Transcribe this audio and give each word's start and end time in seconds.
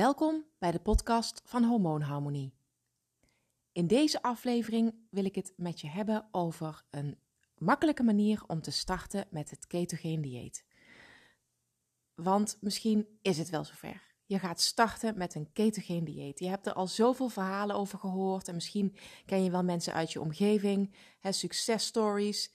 Welkom 0.00 0.44
bij 0.58 0.70
de 0.70 0.78
podcast 0.78 1.42
van 1.44 1.64
Hormoonharmonie. 1.64 2.52
In 3.72 3.86
deze 3.86 4.22
aflevering 4.22 4.94
wil 5.10 5.24
ik 5.24 5.34
het 5.34 5.52
met 5.56 5.80
je 5.80 5.86
hebben 5.88 6.28
over 6.30 6.84
een 6.90 7.18
makkelijke 7.58 8.02
manier 8.02 8.42
om 8.46 8.62
te 8.62 8.70
starten 8.70 9.26
met 9.30 9.50
het 9.50 9.66
ketogeen 9.66 10.20
dieet. 10.20 10.64
Want 12.14 12.58
misschien 12.60 13.06
is 13.22 13.38
het 13.38 13.50
wel 13.50 13.64
zover. 13.64 14.02
Je 14.26 14.38
gaat 14.38 14.60
starten 14.60 15.18
met 15.18 15.34
een 15.34 15.52
ketogeen 15.52 16.04
dieet. 16.04 16.38
Je 16.38 16.48
hebt 16.48 16.66
er 16.66 16.72
al 16.72 16.86
zoveel 16.86 17.28
verhalen 17.28 17.76
over 17.76 17.98
gehoord 17.98 18.48
en 18.48 18.54
misschien 18.54 18.96
ken 19.26 19.44
je 19.44 19.50
wel 19.50 19.64
mensen 19.64 19.92
uit 19.92 20.12
je 20.12 20.20
omgeving, 20.20 20.94
successtories, 21.22 22.52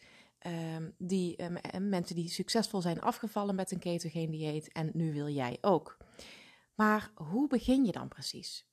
um, 0.75 0.95
die, 0.97 1.43
um, 1.43 1.89
mensen 1.89 2.15
die 2.15 2.29
succesvol 2.29 2.81
zijn 2.81 3.01
afgevallen 3.01 3.55
met 3.55 3.71
een 3.71 3.79
ketogeen 3.79 4.31
dieet 4.31 4.71
en 4.71 4.89
nu 4.93 5.13
wil 5.13 5.27
jij 5.27 5.57
ook. 5.61 5.97
Maar 6.75 7.11
hoe 7.15 7.47
begin 7.47 7.85
je 7.85 7.91
dan 7.91 8.07
precies? 8.07 8.67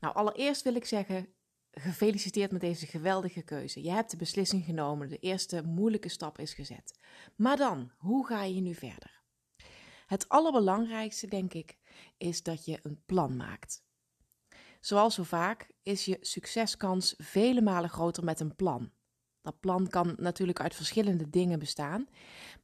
Nou, 0.00 0.14
allereerst 0.14 0.62
wil 0.62 0.74
ik 0.74 0.84
zeggen, 0.84 1.34
gefeliciteerd 1.70 2.52
met 2.52 2.60
deze 2.60 2.86
geweldige 2.86 3.42
keuze. 3.42 3.82
Je 3.82 3.90
hebt 3.90 4.10
de 4.10 4.16
beslissing 4.16 4.64
genomen, 4.64 5.08
de 5.08 5.18
eerste 5.18 5.62
moeilijke 5.62 6.08
stap 6.08 6.38
is 6.38 6.54
gezet. 6.54 6.98
Maar 7.36 7.56
dan, 7.56 7.92
hoe 7.96 8.26
ga 8.26 8.42
je 8.42 8.60
nu 8.60 8.74
verder? 8.74 9.22
Het 10.06 10.28
allerbelangrijkste, 10.28 11.26
denk 11.26 11.54
ik, 11.54 11.78
is 12.16 12.42
dat 12.42 12.64
je 12.64 12.78
een 12.82 13.02
plan 13.06 13.36
maakt. 13.36 13.86
Zoals 14.80 15.14
zo 15.14 15.22
vaak 15.22 15.70
is 15.82 16.04
je 16.04 16.16
succeskans 16.20 17.14
vele 17.16 17.60
malen 17.60 17.90
groter 17.90 18.24
met 18.24 18.40
een 18.40 18.56
plan. 18.56 18.92
Dat 19.42 19.60
plan 19.60 19.88
kan 19.88 20.14
natuurlijk 20.16 20.60
uit 20.60 20.74
verschillende 20.74 21.30
dingen 21.30 21.58
bestaan, 21.58 22.08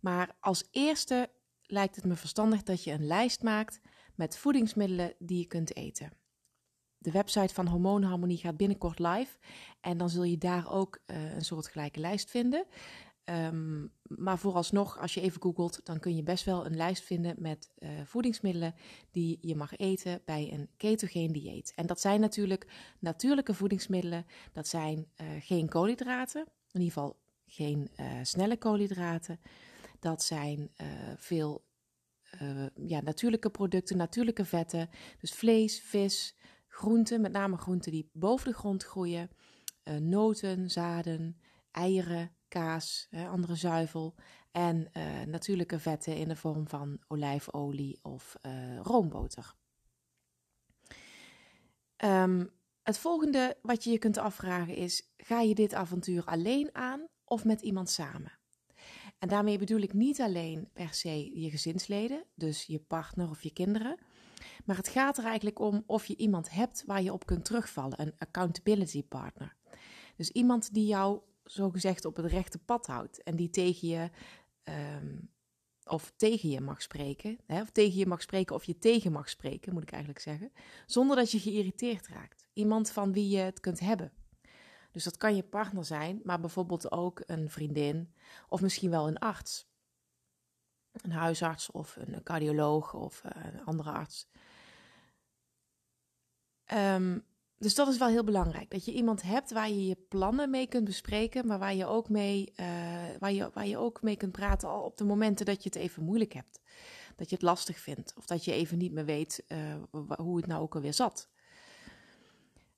maar 0.00 0.36
als 0.40 0.68
eerste 0.70 1.30
lijkt 1.62 1.96
het 1.96 2.04
me 2.04 2.14
verstandig 2.16 2.62
dat 2.62 2.84
je 2.84 2.92
een 2.92 3.06
lijst 3.06 3.42
maakt 3.42 3.80
met 4.14 4.36
voedingsmiddelen 4.36 5.14
die 5.18 5.38
je 5.38 5.46
kunt 5.46 5.76
eten. 5.76 6.12
De 6.98 7.10
website 7.10 7.54
van 7.54 7.66
Hormoonharmonie 7.66 8.38
gaat 8.38 8.56
binnenkort 8.56 8.98
live 8.98 9.38
en 9.80 9.98
dan 9.98 10.10
zul 10.10 10.24
je 10.24 10.38
daar 10.38 10.72
ook 10.72 10.98
uh, 11.06 11.34
een 11.34 11.44
soortgelijke 11.44 12.00
lijst 12.00 12.30
vinden. 12.30 12.66
Um, 13.24 13.92
maar 14.02 14.38
vooralsnog, 14.38 14.98
als 14.98 15.14
je 15.14 15.20
even 15.20 15.42
googelt, 15.42 15.80
dan 15.84 16.00
kun 16.00 16.16
je 16.16 16.22
best 16.22 16.44
wel 16.44 16.66
een 16.66 16.76
lijst 16.76 17.02
vinden 17.02 17.34
met 17.38 17.70
uh, 17.78 17.88
voedingsmiddelen 18.04 18.74
die 19.10 19.38
je 19.40 19.56
mag 19.56 19.76
eten 19.76 20.22
bij 20.24 20.52
een 20.52 20.68
ketogeen 20.76 21.32
dieet. 21.32 21.72
En 21.74 21.86
dat 21.86 22.00
zijn 22.00 22.20
natuurlijk 22.20 22.70
natuurlijke 22.98 23.54
voedingsmiddelen. 23.54 24.26
Dat 24.52 24.68
zijn 24.68 25.06
uh, 25.16 25.26
geen 25.40 25.68
koolhydraten, 25.68 26.40
in 26.70 26.80
ieder 26.80 26.92
geval 26.92 27.16
geen 27.46 27.90
snelle 28.22 28.56
koolhydraten. 28.56 29.40
Dat 30.00 30.22
zijn 30.22 30.70
veel 31.16 31.64
uh, 32.42 32.66
ja, 32.74 33.00
natuurlijke 33.00 33.50
producten, 33.50 33.96
natuurlijke 33.96 34.44
vetten. 34.44 34.88
Dus 35.18 35.32
vlees, 35.32 35.80
vis, 35.80 36.36
groenten, 36.68 37.20
met 37.20 37.32
name 37.32 37.56
groenten 37.56 37.92
die 37.92 38.10
boven 38.12 38.50
de 38.50 38.56
grond 38.56 38.84
groeien. 38.84 39.30
Uh, 39.84 39.96
noten, 39.96 40.70
zaden, 40.70 41.40
eieren, 41.70 42.36
kaas, 42.48 43.06
hè, 43.10 43.26
andere 43.28 43.54
zuivel. 43.54 44.14
En 44.50 44.88
uh, 44.92 45.22
natuurlijke 45.22 45.78
vetten 45.78 46.16
in 46.16 46.28
de 46.28 46.36
vorm 46.36 46.68
van 46.68 46.98
olijfolie 47.08 47.98
of 48.02 48.36
roomboter. 48.82 49.54
Um, 52.04 52.50
het 52.82 52.98
volgende 52.98 53.58
wat 53.62 53.84
je 53.84 53.90
je 53.90 53.98
kunt 53.98 54.18
afvragen 54.18 54.76
is: 54.76 55.12
ga 55.16 55.40
je 55.40 55.54
dit 55.54 55.74
avontuur 55.74 56.24
alleen 56.24 56.68
aan 56.72 57.04
of 57.24 57.44
met 57.44 57.60
iemand 57.60 57.90
samen? 57.90 58.32
En 59.24 59.30
daarmee 59.30 59.58
bedoel 59.58 59.80
ik 59.80 59.92
niet 59.92 60.20
alleen 60.20 60.68
per 60.72 60.94
se 60.94 61.40
je 61.40 61.50
gezinsleden, 61.50 62.24
dus 62.34 62.64
je 62.64 62.78
partner 62.78 63.30
of 63.30 63.42
je 63.42 63.52
kinderen. 63.52 63.98
Maar 64.64 64.76
het 64.76 64.88
gaat 64.88 65.18
er 65.18 65.24
eigenlijk 65.24 65.58
om 65.58 65.82
of 65.86 66.06
je 66.06 66.16
iemand 66.16 66.50
hebt 66.50 66.84
waar 66.86 67.02
je 67.02 67.12
op 67.12 67.26
kunt 67.26 67.44
terugvallen, 67.44 68.00
een 68.00 68.14
accountability 68.18 69.02
partner. 69.02 69.56
Dus 70.16 70.30
iemand 70.30 70.74
die 70.74 70.86
jou 70.86 71.20
zogezegd 71.44 72.04
op 72.04 72.16
het 72.16 72.26
rechte 72.26 72.58
pad 72.58 72.86
houdt 72.86 73.22
en 73.22 73.36
die 73.36 73.50
tegen 73.50 73.88
je 73.88 74.10
um, 74.98 75.30
of 75.84 76.12
tegen 76.16 76.48
je 76.48 76.60
mag 76.60 76.82
spreken, 76.82 77.38
hè, 77.46 77.60
of 77.60 77.70
tegen 77.70 77.98
je 77.98 78.06
mag 78.06 78.22
spreken 78.22 78.54
of 78.54 78.64
je 78.64 78.78
tegen 78.78 79.12
mag 79.12 79.28
spreken, 79.28 79.72
moet 79.72 79.82
ik 79.82 79.90
eigenlijk 79.90 80.22
zeggen, 80.22 80.52
zonder 80.86 81.16
dat 81.16 81.30
je 81.30 81.38
geïrriteerd 81.38 82.08
raakt. 82.08 82.46
Iemand 82.52 82.90
van 82.90 83.12
wie 83.12 83.28
je 83.28 83.38
het 83.38 83.60
kunt 83.60 83.80
hebben. 83.80 84.12
Dus 84.94 85.04
dat 85.04 85.16
kan 85.16 85.36
je 85.36 85.42
partner 85.42 85.84
zijn, 85.84 86.20
maar 86.24 86.40
bijvoorbeeld 86.40 86.92
ook 86.92 87.22
een 87.26 87.50
vriendin 87.50 88.14
of 88.48 88.60
misschien 88.60 88.90
wel 88.90 89.08
een 89.08 89.18
arts. 89.18 89.66
Een 90.92 91.12
huisarts 91.12 91.70
of 91.70 91.96
een 91.96 92.22
cardioloog 92.22 92.94
of 92.94 93.24
eh, 93.24 93.44
een 93.44 93.64
andere 93.64 93.90
arts. 93.90 94.28
Um, 96.72 97.24
dus 97.58 97.74
dat 97.74 97.88
is 97.88 97.98
wel 97.98 98.08
heel 98.08 98.24
belangrijk. 98.24 98.70
Dat 98.70 98.84
je 98.84 98.92
iemand 98.92 99.22
hebt 99.22 99.52
waar 99.52 99.68
je 99.68 99.86
je 99.86 99.96
plannen 100.08 100.50
mee 100.50 100.66
kunt 100.66 100.84
bespreken, 100.84 101.46
maar 101.46 101.58
waar 101.58 101.74
je 101.74 101.86
ook 101.86 102.08
mee, 102.08 102.52
uh, 102.56 102.66
waar 103.18 103.32
je, 103.32 103.50
waar 103.52 103.66
je 103.66 103.78
ook 103.78 104.02
mee 104.02 104.16
kunt 104.16 104.32
praten 104.32 104.68
al 104.68 104.82
op 104.82 104.96
de 104.96 105.04
momenten 105.04 105.46
dat 105.46 105.62
je 105.62 105.68
het 105.68 105.78
even 105.78 106.04
moeilijk 106.04 106.32
hebt. 106.32 106.60
Dat 107.16 107.28
je 107.28 107.34
het 107.34 107.44
lastig 107.44 107.78
vindt 107.78 108.14
of 108.16 108.26
dat 108.26 108.44
je 108.44 108.52
even 108.52 108.78
niet 108.78 108.92
meer 108.92 109.04
weet 109.04 109.44
uh, 109.48 109.58
hoe 110.16 110.36
het 110.36 110.46
nou 110.46 110.62
ook 110.62 110.74
alweer 110.74 110.94
zat. 110.94 111.28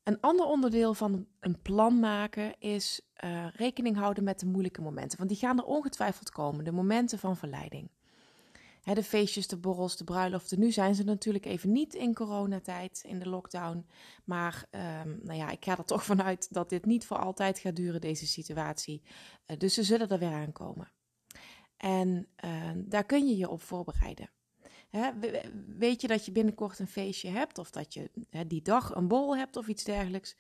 Een 0.07 0.21
ander 0.21 0.47
onderdeel 0.47 0.95
van 0.95 1.27
een 1.41 1.63
plan 1.63 2.01
maken 2.01 2.59
is 2.59 3.01
uh, 3.25 3.47
rekening 3.53 3.97
houden 3.97 4.25
met 4.25 4.41
de 4.41 4.47
moeilijke 4.47 4.81
momenten. 4.81 5.19
Want 5.19 5.31
die 5.31 5.39
gaan 5.39 5.59
er 5.59 5.65
ongetwijfeld 5.65 6.31
komen, 6.31 6.65
de 6.65 6.73
momenten 6.73 7.19
van 7.19 7.37
verleiding. 7.37 7.91
De 8.83 9.03
feestjes, 9.03 9.47
de 9.47 9.57
borrels, 9.57 9.97
de 9.97 10.05
bruiloften. 10.05 10.59
Nu 10.59 10.73
zijn 10.73 10.95
ze 10.95 11.05
natuurlijk 11.05 11.45
even 11.45 11.73
niet 11.73 11.95
in 11.95 12.15
coronatijd, 12.15 13.03
in 13.07 13.19
de 13.19 13.29
lockdown. 13.29 13.87
Maar 14.25 14.69
um, 14.71 15.21
nou 15.23 15.39
ja, 15.39 15.51
ik 15.51 15.65
ga 15.65 15.79
er 15.79 15.85
toch 15.95 16.05
vanuit 16.05 16.53
dat 16.53 16.69
dit 16.69 16.85
niet 16.85 17.07
voor 17.07 17.19
altijd 17.19 17.59
gaat 17.59 17.77
duren, 17.77 18.01
deze 18.01 18.27
situatie. 18.27 19.03
Uh, 19.47 19.57
dus 19.57 19.75
ze 19.75 19.83
zullen 19.83 20.09
er 20.09 20.19
weer 20.19 20.33
aankomen. 20.33 20.93
En 21.77 22.29
uh, 22.45 22.71
daar 22.77 23.05
kun 23.05 23.27
je 23.27 23.37
je 23.37 23.49
op 23.49 23.63
voorbereiden 23.63 24.31
weet 25.79 26.01
je 26.01 26.07
dat 26.07 26.25
je 26.25 26.33
binnenkort 26.33 26.79
een 26.79 26.87
feestje 26.87 27.29
hebt 27.29 27.59
of 27.59 27.71
dat 27.71 27.95
je 27.95 28.11
die 28.47 28.63
dag 28.63 28.95
een 28.95 29.09
bol 29.09 29.37
hebt 29.37 29.57
of 29.57 29.69
iets 29.69 29.85
dergelijks? 29.85 30.37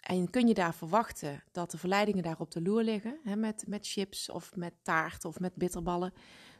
En 0.00 0.30
kun 0.30 0.46
je 0.46 0.54
daar 0.54 0.74
verwachten 0.74 1.42
dat 1.52 1.70
de 1.70 1.78
verleidingen 1.78 2.22
daar 2.22 2.40
op 2.40 2.50
de 2.50 2.62
loer 2.62 2.82
liggen, 2.82 3.20
met, 3.40 3.64
met 3.66 3.86
chips 3.86 4.30
of 4.30 4.56
met 4.56 4.74
taart 4.82 5.24
of 5.24 5.40
met 5.40 5.54
bitterballen? 5.54 6.12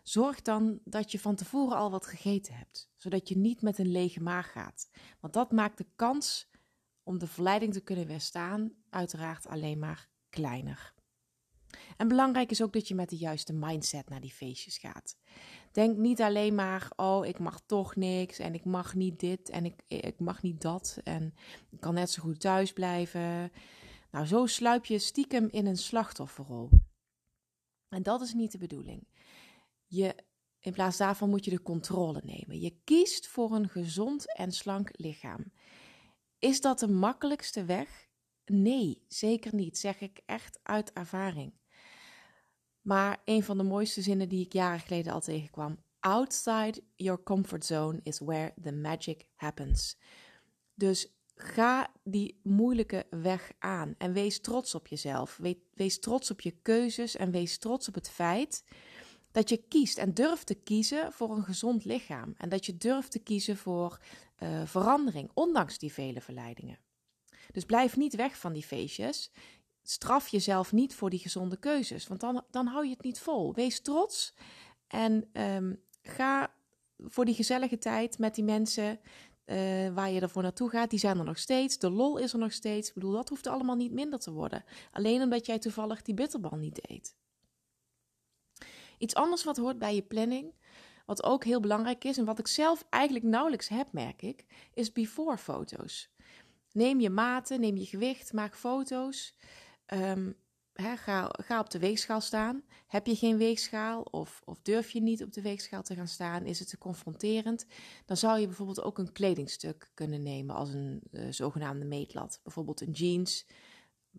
Zorg 0.03 0.43
dan 0.43 0.81
dat 0.85 1.13
je 1.13 1.19
van 1.19 1.35
tevoren 1.35 1.77
al 1.77 1.91
wat 1.91 2.07
gegeten 2.07 2.55
hebt, 2.55 2.91
zodat 2.97 3.29
je 3.29 3.37
niet 3.37 3.63
met 3.63 3.79
een 3.79 3.91
lege 3.91 4.21
maag 4.21 4.53
gaat. 4.53 4.89
Want 5.21 5.33
dat 5.33 5.53
maakt 5.53 5.79
de 5.79 5.87
kans 5.97 6.51
om 7.03 7.19
de 7.19 7.27
verleiding 7.27 7.73
te 7.73 7.81
kunnen 7.81 8.07
weerstaan 8.07 8.73
uiteraard 8.91 9.47
alleen 9.47 9.79
maar 9.79 10.09
kleiner. 10.29 10.95
En 11.97 12.09
belangrijk 12.09 12.51
is 12.51 12.63
ook 12.63 12.73
dat 12.73 12.89
je 12.89 12.95
met 12.95 13.09
de 13.09 13.17
juiste 13.17 13.53
mindset 13.53 14.09
naar 14.09 14.21
die 14.21 14.33
feestjes 14.33 14.79
gaat. 14.79 15.17
Denk 15.73 15.97
niet 15.97 16.21
alleen 16.21 16.55
maar, 16.55 16.91
oh, 16.97 17.27
ik 17.27 17.39
mag 17.39 17.61
toch 17.67 17.97
niks 17.97 18.39
en 18.39 18.55
ik 18.55 18.65
mag 18.65 18.95
niet 18.95 19.21
dit 19.21 19.51
en 19.51 19.65
ik, 19.65 19.83
ik 19.87 20.19
mag 20.19 20.43
niet 20.43 20.61
dat 20.61 21.01
en 21.05 21.35
ik 21.71 21.81
kan 21.81 21.95
net 21.95 22.11
zo 22.11 22.23
goed 22.23 22.41
thuis 22.41 22.73
blijven. 22.73 23.53
Nou, 24.11 24.27
zo 24.27 24.47
sluip 24.47 24.85
je 24.85 24.99
stiekem 24.99 25.49
in 25.51 25.67
een 25.67 25.77
slachtofferrol. 25.77 26.69
En 27.89 28.03
dat 28.03 28.21
is 28.21 28.35
niet 28.35 28.53
de 28.53 28.59
bedoeling. 28.59 29.09
Je, 29.87 30.15
in 30.61 30.73
plaats 30.73 30.97
daarvan 30.97 31.31
moet 31.31 31.45
je 31.45 31.51
de 31.51 31.63
controle 31.63 32.21
nemen. 32.25 32.61
Je 32.61 32.81
kiest 32.85 33.27
voor 33.27 33.53
een 33.53 33.69
gezond 33.69 34.37
en 34.37 34.53
slank 34.53 34.91
lichaam. 34.93 35.53
Is 36.39 36.61
dat 36.61 36.79
de 36.79 36.89
makkelijkste 36.89 37.65
weg? 37.65 38.09
Nee, 38.45 39.05
zeker 39.09 39.55
niet, 39.55 39.79
zeg 39.79 40.01
ik 40.01 40.21
echt 40.27 40.61
uit 40.63 40.93
ervaring. 40.93 41.53
Maar 42.85 43.23
een 43.25 43.43
van 43.43 43.57
de 43.57 43.63
mooiste 43.63 44.03
zinnen 44.03 44.29
die 44.29 44.45
ik 44.45 44.53
jaren 44.53 44.81
geleden 44.81 45.13
al 45.13 45.21
tegenkwam: 45.21 45.79
Outside 46.01 46.83
your 46.95 47.23
comfort 47.23 47.65
zone 47.65 48.01
is 48.03 48.19
where 48.19 48.55
the 48.63 48.73
magic 48.73 49.27
happens. 49.35 49.97
Dus 50.75 51.15
ga 51.35 51.91
die 52.03 52.41
moeilijke 52.43 53.07
weg 53.11 53.53
aan 53.59 53.95
en 53.99 54.13
wees 54.13 54.41
trots 54.41 54.75
op 54.75 54.87
jezelf. 54.87 55.41
Wees 55.75 55.99
trots 55.99 56.31
op 56.31 56.41
je 56.41 56.51
keuzes 56.63 57.17
en 57.17 57.31
wees 57.31 57.59
trots 57.59 57.89
op 57.89 57.95
het 57.95 58.11
feit 58.11 58.65
dat 59.33 59.49
je 59.49 59.57
kiest 59.57 59.99
en 59.99 60.15
durft 60.15 60.47
te 60.47 60.55
kiezen 60.55 61.13
voor 61.13 61.31
een 61.31 61.45
gezond 61.45 61.85
lichaam. 61.85 62.35
En 62.37 62.49
dat 62.49 62.67
je 62.67 62.77
durft 62.77 63.11
te 63.11 63.19
kiezen 63.19 63.57
voor 63.57 64.01
uh, 64.43 64.67
verandering, 64.67 65.31
ondanks 65.35 65.79
die 65.79 65.93
vele 65.93 66.21
verleidingen. 66.21 66.79
Dus 67.53 67.65
blijf 67.65 67.97
niet 67.97 68.15
weg 68.15 68.39
van 68.39 68.53
die 68.53 68.63
feestjes 68.63 69.31
straf 69.89 70.29
jezelf 70.29 70.73
niet 70.73 70.95
voor 70.95 71.11
die 71.11 71.19
gezonde 71.19 71.57
keuzes, 71.57 72.07
want 72.07 72.21
dan, 72.21 72.45
dan 72.51 72.67
hou 72.67 72.85
je 72.85 72.91
het 72.91 73.03
niet 73.03 73.21
vol. 73.21 73.55
Wees 73.55 73.81
trots 73.81 74.35
en 74.87 75.29
um, 75.33 75.81
ga 76.03 76.55
voor 76.99 77.25
die 77.25 77.35
gezellige 77.35 77.79
tijd 77.79 78.19
met 78.19 78.35
die 78.35 78.45
mensen 78.45 79.01
uh, 79.47 79.95
waar 79.95 80.11
je 80.11 80.21
ervoor 80.21 80.43
naartoe 80.43 80.71
gaat. 80.71 80.91
Die 80.91 80.99
zijn 80.99 81.19
er 81.19 81.25
nog 81.25 81.39
steeds, 81.39 81.79
de 81.79 81.91
lol 81.91 82.19
is 82.19 82.33
er 82.33 82.39
nog 82.39 82.53
steeds. 82.53 82.89
Ik 82.89 82.95
bedoel, 82.95 83.13
dat 83.13 83.29
hoeft 83.29 83.47
allemaal 83.47 83.77
niet 83.77 83.93
minder 83.93 84.19
te 84.19 84.33
worden. 84.33 84.65
Alleen 84.93 85.23
omdat 85.23 85.47
jij 85.47 85.59
toevallig 85.59 86.03
die 86.03 86.15
bitterbal 86.15 86.59
niet 86.59 86.91
eet. 86.91 87.17
Iets 88.99 89.15
anders 89.15 89.45
wat 89.45 89.57
hoort 89.57 89.79
bij 89.79 89.95
je 89.95 90.03
planning 90.03 90.53
wat 91.07 91.23
ook 91.23 91.45
heel 91.45 91.61
belangrijk 91.61 92.05
is 92.05 92.19
en 92.19 92.25
wat 92.25 92.39
ik 92.39 92.47
zelf 92.47 92.85
eigenlijk 92.91 93.25
nauwelijks 93.25 93.69
heb, 93.69 93.93
merk 93.93 94.23
ik, 94.23 94.45
is 94.75 94.93
before 94.93 95.39
foto's. 95.39 96.13
Neem 96.73 97.01
je 97.01 97.11
maten, 97.11 97.61
neem 97.61 97.77
je 97.77 97.87
gewicht, 97.87 98.33
maak 98.33 98.57
foto's. 98.57 99.35
Ehm, 99.87 100.31
ga, 100.75 101.31
ga 101.31 101.61
op 101.61 101.71
de 101.71 101.79
weegschaal 101.79 102.21
staan. 102.21 102.63
Heb 102.87 103.07
je 103.07 103.17
geen 103.17 103.37
weegschaal 103.37 104.03
of, 104.03 104.43
of 104.45 104.59
durf 104.63 104.91
je 104.91 105.01
niet 105.01 105.23
op 105.23 105.33
de 105.33 105.43
weegschaal 105.43 105.83
te 105.83 105.95
gaan 105.95 106.09
staan? 106.09 106.45
Is 106.45 106.59
het 106.59 106.69
te 106.69 106.79
confronterend? 106.79 107.67
Dan 108.05 108.17
zou 108.17 108.41
je 108.41 108.47
bijvoorbeeld 108.47 108.83
ook 108.83 108.99
een 108.99 109.13
kledingstuk 109.13 109.91
kunnen 109.95 110.23
nemen 110.23 110.55
als 110.55 110.73
een 110.73 111.03
uh, 111.11 111.27
zogenaamde 111.31 111.85
meetlat. 111.85 112.41
Bijvoorbeeld 112.43 112.81
een 112.81 112.93
jeans 112.93 113.47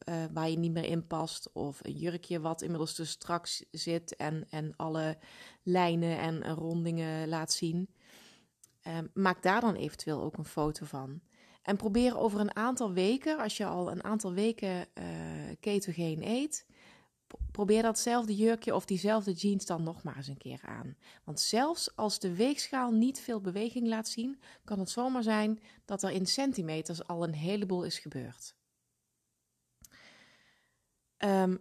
uh, 0.09 0.25
waar 0.33 0.49
je 0.49 0.57
niet 0.57 0.71
meer 0.71 0.85
in 0.85 1.07
past. 1.07 1.51
Of 1.53 1.79
een 1.83 1.97
jurkje 1.97 2.39
wat 2.39 2.61
inmiddels 2.61 2.93
te 2.93 3.05
strak 3.05 3.47
zit 3.71 4.15
en, 4.15 4.47
en 4.49 4.73
alle 4.75 5.17
lijnen 5.63 6.19
en, 6.19 6.53
rondingen 6.53 7.27
laat 7.27 7.53
zien. 7.53 7.89
Uh, 8.87 8.97
maak 9.13 9.43
daar 9.43 9.61
dan 9.61 9.75
eventueel 9.75 10.21
ook 10.21 10.37
een 10.37 10.45
foto 10.45 10.85
van. 10.85 11.21
En 11.65 11.75
probeer 11.75 12.17
over 12.17 12.39
een 12.39 12.55
aantal 12.55 12.93
weken, 12.93 13.37
als 13.37 13.57
je 13.57 13.65
al 13.65 13.91
een 13.91 14.03
aantal 14.03 14.33
weken 14.33 14.87
uh, 14.93 15.05
ketogeen 15.59 16.27
eet, 16.27 16.65
probeer 17.51 17.81
datzelfde 17.81 18.35
jurkje 18.35 18.75
of 18.75 18.85
diezelfde 18.85 19.31
jeans 19.31 19.65
dan 19.65 19.83
nog 19.83 20.03
maar 20.03 20.15
eens 20.15 20.27
een 20.27 20.37
keer 20.37 20.59
aan. 20.61 20.97
Want 21.23 21.39
zelfs 21.39 21.95
als 21.95 22.19
de 22.19 22.35
weegschaal 22.35 22.91
niet 22.91 23.19
veel 23.19 23.41
beweging 23.41 23.87
laat 23.87 24.07
zien, 24.07 24.39
kan 24.63 24.79
het 24.79 24.89
zomaar 24.89 25.23
zijn 25.23 25.59
dat 25.85 26.03
er 26.03 26.09
in 26.09 26.25
centimeters 26.25 27.07
al 27.07 27.23
een 27.23 27.33
heleboel 27.33 27.83
is 27.83 27.99
gebeurd. 27.99 28.55
Um, 31.17 31.59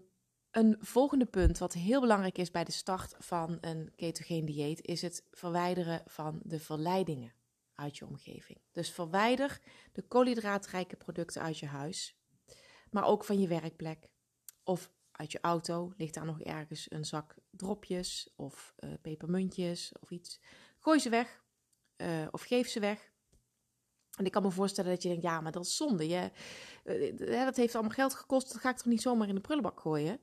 een 0.50 0.76
volgende 0.80 1.26
punt 1.26 1.58
wat 1.58 1.72
heel 1.72 2.00
belangrijk 2.00 2.38
is 2.38 2.50
bij 2.50 2.64
de 2.64 2.72
start 2.72 3.14
van 3.18 3.58
een 3.60 3.92
ketogeen 3.96 4.44
dieet 4.44 4.86
is 4.86 5.02
het 5.02 5.24
verwijderen 5.30 6.02
van 6.06 6.40
de 6.42 6.60
verleidingen 6.60 7.32
uit 7.74 7.96
je 7.96 8.06
omgeving. 8.06 8.58
Dus 8.72 8.90
verwijder 8.90 9.60
de 9.92 10.02
koolhydraatrijke 10.02 10.96
producten 10.96 11.42
uit 11.42 11.58
je 11.58 11.66
huis, 11.66 12.16
maar 12.90 13.04
ook 13.04 13.24
van 13.24 13.40
je 13.40 13.48
werkplek 13.48 14.10
of 14.62 14.90
uit 15.12 15.32
je 15.32 15.38
auto. 15.40 15.92
Ligt 15.96 16.14
daar 16.14 16.24
nog 16.24 16.40
ergens 16.40 16.90
een 16.90 17.04
zak 17.04 17.34
dropjes 17.50 18.32
of 18.36 18.74
uh, 18.78 18.90
pepermuntjes 19.02 19.92
of 20.00 20.10
iets? 20.10 20.40
Gooi 20.78 20.98
ze 20.98 21.08
weg 21.08 21.42
uh, 21.96 22.26
of 22.30 22.42
geef 22.42 22.68
ze 22.68 22.80
weg. 22.80 23.12
En 24.16 24.24
ik 24.24 24.32
kan 24.32 24.42
me 24.42 24.50
voorstellen 24.50 24.90
dat 24.90 25.02
je 25.02 25.08
denkt, 25.08 25.24
ja, 25.24 25.40
maar 25.40 25.52
dat 25.52 25.64
is 25.64 25.76
zonde. 25.76 26.08
Je, 26.08 26.30
uh, 26.84 27.44
dat 27.44 27.56
heeft 27.56 27.74
allemaal 27.74 27.92
geld 27.92 28.14
gekost, 28.14 28.52
dat 28.52 28.60
ga 28.60 28.70
ik 28.70 28.76
toch 28.76 28.86
niet 28.86 29.02
zomaar 29.02 29.28
in 29.28 29.34
de 29.34 29.40
prullenbak 29.40 29.80
gooien. 29.80 30.20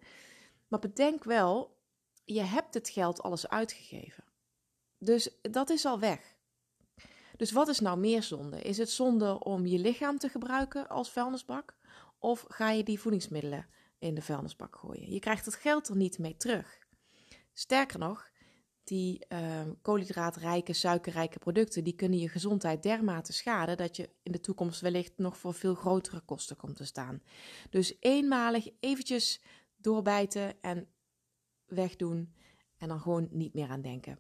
Maar 0.68 0.80
bedenk 0.80 1.24
wel, 1.24 1.80
je 2.24 2.42
hebt 2.42 2.74
het 2.74 2.90
geld 2.90 3.22
alles 3.22 3.48
uitgegeven. 3.48 4.24
Dus 4.98 5.40
dat 5.42 5.70
is 5.70 5.86
al 5.86 6.00
weg. 6.00 6.36
Dus 7.42 7.52
wat 7.52 7.68
is 7.68 7.80
nou 7.80 8.00
meer 8.00 8.24
zonde? 8.24 8.62
Is 8.62 8.78
het 8.78 8.90
zonde 8.90 9.40
om 9.40 9.66
je 9.66 9.80
lichaam 9.80 10.18
te 10.18 10.30
gebruiken 10.30 10.90
als 10.90 11.12
vuilnisbak? 11.12 11.76
Of 12.20 12.46
ga 12.48 12.70
je 12.70 12.84
die 12.84 13.00
voedingsmiddelen 13.00 13.68
in 14.00 14.16
de 14.16 14.22
vuilnisbak 14.22 14.76
gooien? 14.76 15.12
Je 15.12 15.20
krijgt 15.20 15.46
het 15.46 15.56
geld 15.56 15.88
er 15.88 15.96
niet 15.96 16.20
mee 16.20 16.38
terug. 16.38 16.80
Sterker 17.54 18.00
nog, 18.00 18.30
die 18.84 19.26
uh, 19.30 19.62
koolhydraatrijke, 19.82 20.74
suikerrijke 20.74 21.40
producten, 21.40 21.84
die 21.84 21.96
kunnen 21.96 22.20
je 22.20 22.30
gezondheid 22.30 22.84
dermate 22.84 23.34
schaden 23.34 23.78
dat 23.78 23.96
je 23.96 24.10
in 24.24 24.32
de 24.32 24.40
toekomst 24.40 24.82
wellicht 24.82 25.14
nog 25.18 25.38
voor 25.38 25.54
veel 25.54 25.76
grotere 25.76 26.20
kosten 26.20 26.56
komt 26.56 26.76
te 26.76 26.86
staan. 26.86 27.22
Dus 27.70 27.96
eenmalig 28.00 28.68
eventjes 28.80 29.42
doorbijten 29.76 30.62
en 30.62 30.88
wegdoen 31.66 32.34
en 32.78 32.88
dan 32.88 33.00
gewoon 33.00 33.28
niet 33.32 33.54
meer 33.54 33.70
aan 33.70 33.82
denken. 33.82 34.20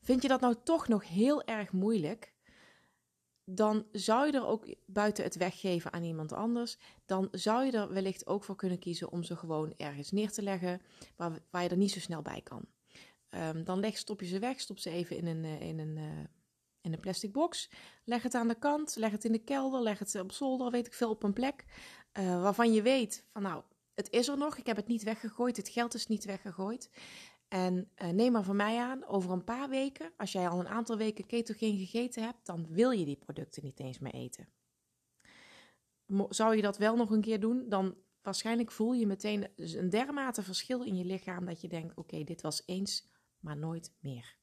Vind 0.00 0.22
je 0.22 0.28
dat 0.28 0.40
nou 0.40 0.54
toch 0.64 0.88
nog 0.88 1.08
heel 1.08 1.44
erg 1.44 1.72
moeilijk? 1.72 2.32
Dan 3.44 3.86
zou 3.92 4.26
je 4.26 4.32
er 4.32 4.46
ook 4.46 4.74
buiten 4.86 5.24
het 5.24 5.36
weggeven 5.36 5.92
aan 5.92 6.04
iemand 6.04 6.32
anders, 6.32 6.78
dan 7.06 7.28
zou 7.32 7.64
je 7.64 7.72
er 7.72 7.92
wellicht 7.92 8.26
ook 8.26 8.44
voor 8.44 8.56
kunnen 8.56 8.78
kiezen 8.78 9.12
om 9.12 9.22
ze 9.22 9.36
gewoon 9.36 9.74
ergens 9.76 10.10
neer 10.10 10.30
te 10.30 10.42
leggen 10.42 10.80
waar, 11.16 11.38
waar 11.50 11.62
je 11.62 11.68
er 11.68 11.76
niet 11.76 11.90
zo 11.90 12.00
snel 12.00 12.22
bij 12.22 12.40
kan. 12.42 12.64
Um, 13.30 13.64
dan 13.64 13.80
leg, 13.80 13.96
stop 13.96 14.20
je 14.20 14.26
ze 14.26 14.38
weg, 14.38 14.60
stop 14.60 14.78
ze 14.78 14.90
even 14.90 15.16
in 15.16 15.26
een, 15.26 15.44
eh, 15.44 15.60
in, 15.60 15.78
een, 15.78 15.96
uh, 15.96 16.04
in 16.80 16.92
een 16.92 17.00
plastic 17.00 17.32
box. 17.32 17.70
Leg 18.04 18.22
het 18.22 18.34
aan 18.34 18.48
de 18.48 18.58
kant, 18.58 18.96
leg 18.96 19.10
het 19.10 19.24
in 19.24 19.32
de 19.32 19.44
kelder, 19.44 19.82
leg 19.82 19.98
het 19.98 20.14
op 20.14 20.32
zolder, 20.32 20.70
weet 20.70 20.86
ik 20.86 20.94
veel, 20.94 21.10
op 21.10 21.22
een 21.22 21.32
plek 21.32 21.64
uh, 22.18 22.42
waarvan 22.42 22.72
je 22.72 22.82
weet 22.82 23.24
van 23.32 23.42
nou, 23.42 23.62
het 23.94 24.10
is 24.10 24.28
er 24.28 24.38
nog, 24.38 24.56
ik 24.56 24.66
heb 24.66 24.76
het 24.76 24.86
niet 24.86 25.02
weggegooid, 25.02 25.56
het 25.56 25.68
geld 25.68 25.94
is 25.94 26.06
niet 26.06 26.24
weggegooid. 26.24 26.90
En 27.50 27.90
uh, 28.02 28.08
neem 28.08 28.32
maar 28.32 28.42
van 28.42 28.56
mij 28.56 28.78
aan, 28.78 29.04
over 29.04 29.30
een 29.30 29.44
paar 29.44 29.68
weken, 29.68 30.12
als 30.16 30.32
jij 30.32 30.48
al 30.48 30.60
een 30.60 30.68
aantal 30.68 30.96
weken 30.96 31.26
ketogeen 31.26 31.78
gegeten 31.78 32.22
hebt, 32.22 32.46
dan 32.46 32.66
wil 32.68 32.90
je 32.90 33.04
die 33.04 33.16
producten 33.16 33.64
niet 33.64 33.80
eens 33.80 33.98
meer 33.98 34.14
eten. 34.14 34.48
Zou 36.28 36.56
je 36.56 36.62
dat 36.62 36.78
wel 36.78 36.96
nog 36.96 37.10
een 37.10 37.20
keer 37.20 37.40
doen, 37.40 37.68
dan 37.68 37.96
waarschijnlijk 38.22 38.70
voel 38.70 38.92
je 38.92 39.06
meteen 39.06 39.48
een 39.56 39.90
dermate 39.90 40.42
verschil 40.42 40.82
in 40.82 40.96
je 40.96 41.04
lichaam 41.04 41.44
dat 41.44 41.60
je 41.60 41.68
denkt: 41.68 41.96
oké, 41.96 42.24
dit 42.24 42.40
was 42.40 42.62
eens, 42.66 43.08
maar 43.38 43.56
nooit 43.56 43.92
meer. 44.00 44.36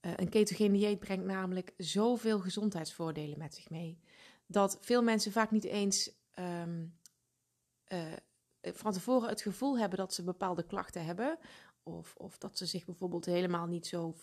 Uh, 0.00 0.12
een 0.16 0.28
ketogeen 0.28 0.72
dieet 0.72 0.98
brengt 0.98 1.24
namelijk 1.24 1.74
zoveel 1.76 2.40
gezondheidsvoordelen 2.40 3.38
met 3.38 3.54
zich 3.54 3.70
mee, 3.70 4.00
dat 4.46 4.78
veel 4.80 5.02
mensen 5.02 5.32
vaak 5.32 5.50
niet 5.50 5.64
eens 5.64 6.10
um, 6.38 6.98
uh, 7.88 8.12
van 8.74 8.92
tevoren 8.92 9.28
het 9.28 9.42
gevoel 9.42 9.78
hebben 9.78 9.98
dat 9.98 10.14
ze 10.14 10.22
bepaalde 10.22 10.62
klachten 10.62 11.04
hebben. 11.04 11.38
Of, 11.82 12.14
of 12.16 12.38
dat 12.38 12.58
ze 12.58 12.66
zich 12.66 12.84
bijvoorbeeld 12.84 13.24
helemaal 13.24 13.66
niet 13.66 13.86
zo 13.86 14.14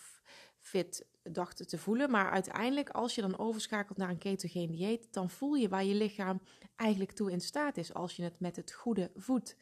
fit 0.60 1.06
dachten 1.24 1.68
te 1.68 1.78
voelen. 1.78 2.12
Maar 2.12 2.32
uiteindelijk, 2.32 2.90
als 2.90 3.16
je 3.16 3.22
dan 3.22 3.38
overschakelt 3.38 3.98
naar 3.98 4.10
een 4.10 4.18
ketogeen 4.18 4.72
dieet, 4.72 5.14
dan 5.14 5.30
voel 5.30 5.54
je 5.54 5.70
waar 5.70 5.84
je 5.84 5.94
lichaam 5.94 6.42
eigenlijk 6.76 7.12
toe 7.12 7.32
in 7.32 7.42
staat 7.42 7.78
is 7.78 7.94
als 7.94 8.16
je 8.16 8.24
het 8.24 8.40
met 8.40 8.56
het 8.56 8.72
goede 8.72 9.12
voedt. 9.16 9.58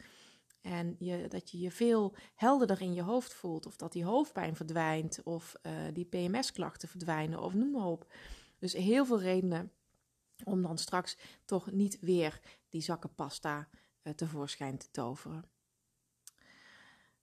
En 0.62 0.96
je, 1.00 1.28
dat 1.28 1.52
je 1.52 1.60
je 1.60 1.72
veel 1.72 2.16
helderder 2.36 2.82
in 2.82 2.94
je 2.94 3.02
hoofd 3.02 3.34
voelt. 3.34 3.66
Of 3.66 3.76
dat 3.76 3.92
die 3.92 4.06
hoofdpijn 4.06 4.56
verdwijnt. 4.56 5.24
Of 5.24 5.56
uh, 5.64 5.72
die 5.94 6.06
PMS-klachten 6.06 6.88
verdwijnen. 6.88 7.42
Of 7.42 7.54
noem 7.54 7.72
maar 7.72 7.88
op. 7.88 8.14
Dus 8.60 8.74
heel 8.74 9.06
veel 9.06 9.20
redenen 9.20 9.72
om 10.44 10.62
dan 10.62 10.78
straks 10.78 11.18
toch 11.46 11.72
niet 11.72 12.00
weer 12.00 12.40
die 12.70 12.82
zakken 12.82 13.16
pasta 13.16 13.68
tevoorschijn 14.16 14.78
te 14.78 14.92
toveren. 14.92 15.52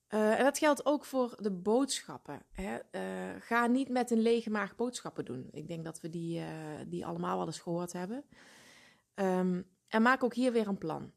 Uh, 0.08 0.38
en 0.38 0.44
dat 0.44 0.58
geldt 0.58 0.86
ook 0.86 1.04
voor 1.04 1.36
de 1.40 1.50
boodschappen. 1.50 2.42
Hè. 2.52 2.78
Uh, 2.92 3.40
ga 3.40 3.66
niet 3.66 3.88
met 3.88 4.10
een 4.10 4.22
lege 4.22 4.50
maag 4.50 4.76
boodschappen 4.76 5.24
doen. 5.24 5.48
Ik 5.50 5.68
denk 5.68 5.84
dat 5.84 6.00
we 6.00 6.10
die, 6.10 6.42
die 6.86 7.06
allemaal 7.06 7.36
wel 7.36 7.46
eens 7.46 7.60
gehoord 7.60 7.92
hebben. 7.92 8.24
Um, 9.14 9.68
en 9.88 10.02
maak 10.02 10.24
ook 10.24 10.34
hier 10.34 10.52
weer 10.52 10.68
een 10.68 10.78
plan. 10.78 11.12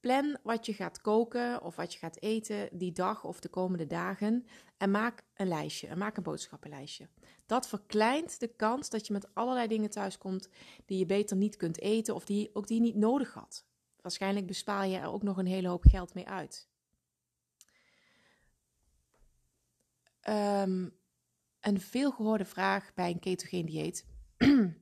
Plan 0.00 0.38
wat 0.42 0.66
je 0.66 0.72
gaat 0.72 1.00
koken 1.00 1.62
of 1.62 1.76
wat 1.76 1.92
je 1.92 1.98
gaat 1.98 2.20
eten 2.20 2.68
die 2.72 2.92
dag 2.92 3.24
of 3.24 3.40
de 3.40 3.48
komende 3.48 3.86
dagen. 3.86 4.46
En 4.76 4.90
maak 4.90 5.24
een 5.34 5.48
lijstje. 5.48 5.86
En 5.86 5.98
maak 5.98 6.16
een 6.16 6.22
boodschappenlijstje. 6.22 7.08
Dat 7.46 7.68
verkleint 7.68 8.40
de 8.40 8.48
kans 8.48 8.90
dat 8.90 9.06
je 9.06 9.12
met 9.12 9.34
allerlei 9.34 9.68
dingen 9.68 9.90
thuiskomt 9.90 10.48
die 10.84 10.98
je 10.98 11.06
beter 11.06 11.36
niet 11.36 11.56
kunt 11.56 11.80
eten 11.80 12.14
of 12.14 12.24
die 12.24 12.50
ook 12.54 12.66
die 12.66 12.76
je 12.76 12.82
niet 12.82 12.96
nodig 12.96 13.34
had. 13.34 13.66
Waarschijnlijk 14.02 14.46
bespaar 14.46 14.86
je 14.86 14.96
er 14.96 15.12
ook 15.12 15.22
nog 15.22 15.36
een 15.36 15.46
hele 15.46 15.68
hoop 15.68 15.84
geld 15.84 16.14
mee 16.14 16.28
uit. 16.28 16.68
Um, 20.28 21.00
een 21.60 21.80
veelgehoorde 21.80 22.44
vraag 22.44 22.94
bij 22.94 23.10
een 23.10 23.18
ketogeen 23.18 23.66
dieet 23.66 24.06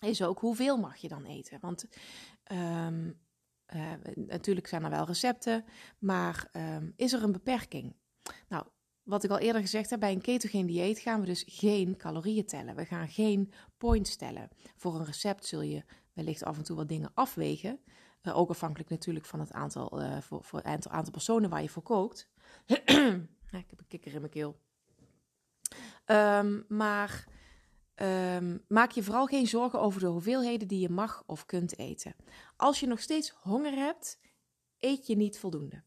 is 0.00 0.22
ook 0.22 0.38
hoeveel 0.40 0.76
mag 0.76 0.96
je 0.96 1.08
dan 1.08 1.24
eten? 1.24 1.60
Want 1.60 1.86
um, 2.52 3.20
uh, 3.74 3.92
natuurlijk 4.14 4.66
zijn 4.66 4.84
er 4.84 4.90
wel 4.90 5.06
recepten, 5.06 5.64
maar 5.98 6.48
um, 6.52 6.92
is 6.96 7.12
er 7.12 7.22
een 7.22 7.32
beperking? 7.32 7.96
Nou, 8.48 8.66
wat 9.02 9.24
ik 9.24 9.30
al 9.30 9.38
eerder 9.38 9.60
gezegd 9.60 9.90
heb, 9.90 10.00
bij 10.00 10.12
een 10.12 10.20
ketogeen 10.20 10.66
dieet 10.66 10.98
gaan 10.98 11.20
we 11.20 11.26
dus 11.26 11.44
geen 11.46 11.96
calorieën 11.96 12.46
tellen. 12.46 12.76
We 12.76 12.84
gaan 12.84 13.08
geen 13.08 13.52
points 13.78 14.16
tellen. 14.16 14.48
Voor 14.76 14.94
een 14.94 15.04
recept 15.04 15.46
zul 15.46 15.62
je 15.62 15.84
wellicht 16.12 16.44
af 16.44 16.56
en 16.56 16.64
toe 16.64 16.76
wat 16.76 16.88
dingen 16.88 17.10
afwegen. 17.14 17.80
Uh, 18.26 18.36
ook 18.36 18.50
afhankelijk 18.50 18.90
natuurlijk 18.90 19.26
van 19.26 19.40
het 19.40 19.52
aantal, 19.52 20.02
uh, 20.02 20.20
voor, 20.20 20.44
voor 20.44 20.60
het 20.62 20.88
aantal, 20.88 21.10
personen 21.10 21.50
waar 21.50 21.62
je 21.62 21.68
voor 21.68 21.82
kookt. 21.82 22.28
ik 22.66 23.70
heb 23.70 23.78
een 23.78 23.86
kikker 23.88 24.14
in 24.14 24.20
mijn 24.20 24.32
keel. 24.32 24.60
Um, 26.06 26.64
maar 26.68 27.24
um, 27.94 28.64
maak 28.68 28.90
je 28.90 29.02
vooral 29.02 29.26
geen 29.26 29.46
zorgen 29.46 29.80
over 29.80 30.00
de 30.00 30.06
hoeveelheden 30.06 30.68
die 30.68 30.80
je 30.80 30.88
mag 30.88 31.22
of 31.26 31.46
kunt 31.46 31.78
eten. 31.78 32.14
Als 32.56 32.80
je 32.80 32.86
nog 32.86 33.00
steeds 33.00 33.30
honger 33.30 33.72
hebt, 33.72 34.18
eet 34.78 35.06
je 35.06 35.16
niet 35.16 35.38
voldoende. 35.38 35.82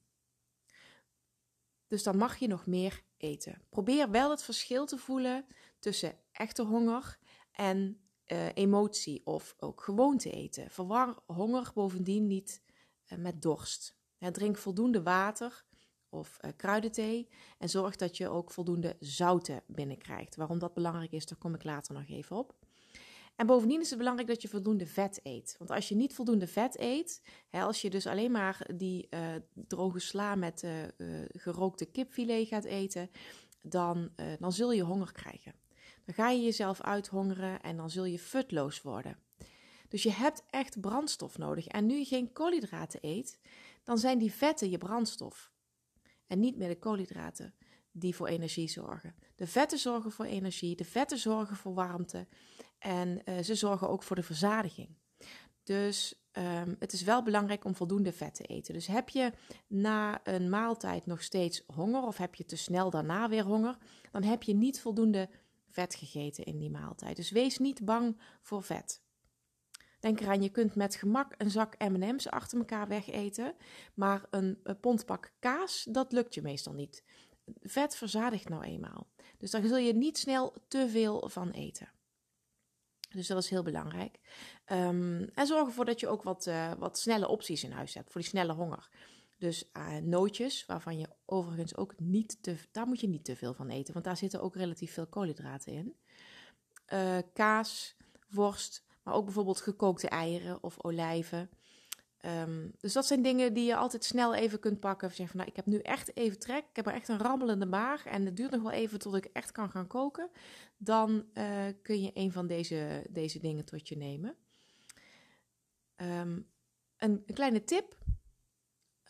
Dus 1.88 2.04
dan 2.04 2.18
mag 2.18 2.38
je 2.38 2.48
nog 2.48 2.66
meer 2.66 3.04
eten. 3.18 3.62
Probeer 3.70 4.10
wel 4.10 4.30
het 4.30 4.44
verschil 4.44 4.86
te 4.86 4.98
voelen 4.98 5.46
tussen 5.80 6.18
echte 6.32 6.64
honger 6.64 7.18
en 7.52 8.09
uh, 8.32 8.48
emotie 8.54 9.22
of 9.26 9.56
ook 9.60 9.82
gewoonte 9.82 10.32
eten. 10.32 10.70
Verwar 10.70 11.20
honger 11.26 11.72
bovendien 11.74 12.28
niet 12.28 12.62
uh, 13.08 13.20
met 13.20 13.42
dorst. 13.42 13.98
drink 14.32 14.58
voldoende 14.58 15.04
water 15.04 15.66
of 16.10 16.38
uh, 16.42 16.52
kruidenthee. 16.56 17.30
En 17.58 17.70
zorg 17.70 17.96
dat 17.96 18.18
je 18.18 18.30
ook 18.30 18.52
voldoende 18.52 18.96
zouten 19.00 19.64
binnenkrijgt. 19.68 20.36
Waarom 20.36 20.60
dat 20.60 20.74
belangrijk 20.74 21.12
is, 21.12 21.26
daar 21.26 21.38
kom 21.38 21.56
ik 21.56 21.64
later 21.64 21.94
nog 21.94 22.08
even 22.08 22.38
op. 22.38 22.56
En 23.36 23.46
bovendien 23.46 23.82
is 23.82 23.90
het 23.90 23.98
belangrijk 23.98 24.30
dat 24.30 24.42
je 24.42 24.48
voldoende 24.48 24.88
vet 24.88 25.20
eet. 25.24 25.56
Want 25.58 25.72
als 25.72 25.90
je 25.90 25.96
niet 25.96 26.14
voldoende 26.14 26.48
vet 26.48 26.80
eet, 26.80 27.22
als 27.52 27.82
je 27.82 27.90
dus 27.90 28.08
alleen 28.08 28.32
maar 28.32 28.70
die 28.76 29.10
droge 29.54 30.00
sla 30.00 30.36
met 30.36 30.68
gerookte 31.28 31.86
kipfilet 31.86 32.48
gaat 32.48 32.64
eten, 32.64 33.10
dan, 33.62 34.12
dan 34.40 34.52
zul 34.52 34.72
je 34.72 34.84
honger 34.84 35.12
krijgen. 35.12 35.54
Dan 36.10 36.18
ga 36.18 36.30
je 36.30 36.42
jezelf 36.42 36.82
uithongeren 36.82 37.62
en 37.62 37.78
dan 37.78 37.90
zul 37.90 38.06
je 38.06 38.20
futloos 38.20 38.82
worden. 38.82 39.18
Dus 39.88 40.04
je 40.04 40.12
hebt 40.12 40.44
echt 40.50 40.82
brandstof 40.82 41.38
nodig. 41.38 41.68
En 41.68 41.86
nu 41.86 41.98
je 41.98 42.06
geen 42.06 42.32
koolhydraten 42.32 43.00
eet, 43.02 43.40
dan 43.84 43.98
zijn 43.98 44.18
die 44.18 44.32
vetten 44.32 44.70
je 44.70 44.78
brandstof. 44.78 45.52
En 46.28 46.40
niet 46.40 46.58
meer 46.58 46.68
de 46.68 46.80
koolhydraten 46.80 47.54
die 47.92 48.16
voor 48.16 48.28
energie 48.28 48.70
zorgen. 48.70 49.16
De 49.36 49.48
vetten 49.48 49.78
zorgen 49.78 50.12
voor 50.12 50.26
energie, 50.26 50.76
de 50.76 50.86
vetten 50.86 51.18
zorgen 51.18 51.56
voor 51.56 51.74
warmte 51.74 52.28
en 52.80 53.22
uh, 53.26 53.40
ze 53.40 53.56
zorgen 53.56 53.90
ook 53.90 54.04
voor 54.04 54.16
de 54.16 54.24
verzadiging. 54.24 54.98
Dus 55.64 56.22
um, 56.32 56.76
het 56.80 56.94
is 56.94 57.04
wel 57.04 57.24
belangrijk 57.24 57.66
om 57.66 57.76
voldoende 57.76 58.14
vet 58.14 58.36
te 58.36 58.44
eten. 58.44 58.74
Dus 58.74 58.88
heb 58.88 59.10
je 59.10 59.32
na 59.68 60.20
een 60.24 60.50
maaltijd 60.50 61.06
nog 61.06 61.24
steeds 61.24 61.64
honger 61.68 62.02
of 62.02 62.18
heb 62.18 62.36
je 62.36 62.46
te 62.46 62.58
snel 62.58 62.90
daarna 62.90 63.30
weer 63.30 63.44
honger, 63.44 63.78
dan 64.12 64.24
heb 64.24 64.44
je 64.44 64.54
niet 64.54 64.82
voldoende 64.82 65.30
vet 65.70 65.96
gegeten 65.96 66.44
in 66.44 66.58
die 66.58 66.70
maaltijd. 66.70 67.16
Dus 67.16 67.32
wees 67.32 67.58
niet 67.58 67.86
bang 67.86 68.22
voor 68.42 68.64
vet. 68.64 69.02
Denk 70.00 70.20
eraan, 70.20 70.42
je 70.42 70.50
kunt 70.50 70.76
met 70.76 70.96
gemak 70.96 71.34
een 71.38 71.52
zak 71.52 71.78
M&M's 71.78 72.28
achter 72.28 72.58
elkaar 72.58 72.88
wegeten, 72.88 73.56
maar 73.94 74.26
een, 74.30 74.60
een 74.64 74.80
pondpak 74.80 75.32
kaas, 75.40 75.88
dat 75.90 76.12
lukt 76.12 76.34
je 76.34 76.42
meestal 76.42 76.74
niet. 76.74 77.04
Vet 77.62 77.96
verzadigt 77.96 78.50
nou 78.50 78.64
eenmaal. 78.64 79.08
Dus 79.38 79.52
daar 79.52 79.66
zul 79.66 79.78
je 79.78 79.94
niet 79.94 80.18
snel 80.18 80.54
te 80.68 80.90
veel 80.90 81.30
van 81.30 81.52
eten. 81.52 81.92
Dus 83.10 83.28
dat 83.28 83.44
is 83.44 83.50
heel 83.50 83.64
belangrijk. 83.64 84.20
Um, 84.72 85.30
en 85.34 85.48
zorg 85.48 85.68
ervoor 85.68 85.86
dat 85.86 86.00
je 86.00 86.08
ook 86.08 86.24
wat, 86.24 86.46
uh, 86.46 86.72
wat 86.78 87.00
snelle 87.00 87.28
opties 87.28 87.64
in 87.64 87.72
huis 87.72 87.94
hebt 87.94 88.12
voor 88.12 88.22
die 88.22 88.30
snelle 88.30 88.54
honger. 88.54 88.90
Dus 89.40 89.70
uh, 89.78 89.98
nootjes, 89.98 90.66
waarvan 90.66 90.98
je 90.98 91.08
overigens 91.26 91.76
ook 91.76 92.00
niet 92.00 92.44
te, 92.44 92.56
daar 92.72 92.88
moet 92.88 93.00
je 93.00 93.08
niet 93.08 93.26
te 93.26 93.36
veel 93.36 93.54
van 93.54 93.70
eten, 93.70 93.94
want 93.94 94.06
daar 94.06 94.18
zitten 94.18 94.42
ook 94.42 94.56
relatief 94.56 94.94
veel 94.94 95.08
koolhydraten 95.08 95.74
in. 95.74 95.96
Uh, 96.94 97.18
kaas, 97.34 97.96
worst, 98.30 98.86
maar 99.04 99.14
ook 99.14 99.26
bijvoorbeeld 99.26 99.62
gekookte 99.62 100.10
eieren 100.10 100.64
of 100.64 100.84
olijven. 100.84 101.50
Um, 102.26 102.72
dus 102.80 102.94
dat 102.94 103.06
zijn 103.06 103.22
dingen 103.22 103.54
die 103.54 103.66
je 103.66 103.76
altijd 103.76 104.04
snel 104.04 104.34
even 104.34 104.60
kunt 104.60 104.80
pakken. 104.80 105.08
Of 105.08 105.14
zeggen 105.14 105.38
van, 105.38 105.46
nou, 105.46 105.50
ik 105.50 105.56
heb 105.56 105.66
nu 105.66 105.80
echt 105.80 106.18
even 106.18 106.40
trek. 106.40 106.64
Ik 106.70 106.76
heb 106.76 106.88
er 106.88 106.94
echt 106.94 107.08
een 107.08 107.20
rammelende 107.20 107.66
maag. 107.66 108.06
En 108.06 108.26
het 108.26 108.38
duurt 108.38 108.52
nog 108.52 108.62
wel 108.62 108.72
even 108.72 109.00
tot 109.00 109.16
ik 109.16 109.26
echt 109.26 109.52
kan 109.52 109.70
gaan 109.70 109.88
koken. 109.88 110.30
Dan 110.78 111.26
uh, 111.34 111.66
kun 111.82 112.02
je 112.02 112.12
een 112.14 112.32
van 112.32 112.48
deze, 112.48 113.06
deze 113.10 113.40
dingen 113.40 113.66
tot 113.66 113.88
je 113.88 113.98
nemen. 113.98 114.36
Um, 115.96 116.48
een, 116.98 117.24
een, 117.26 117.34
kleine 117.34 117.64
tip. 117.64 117.98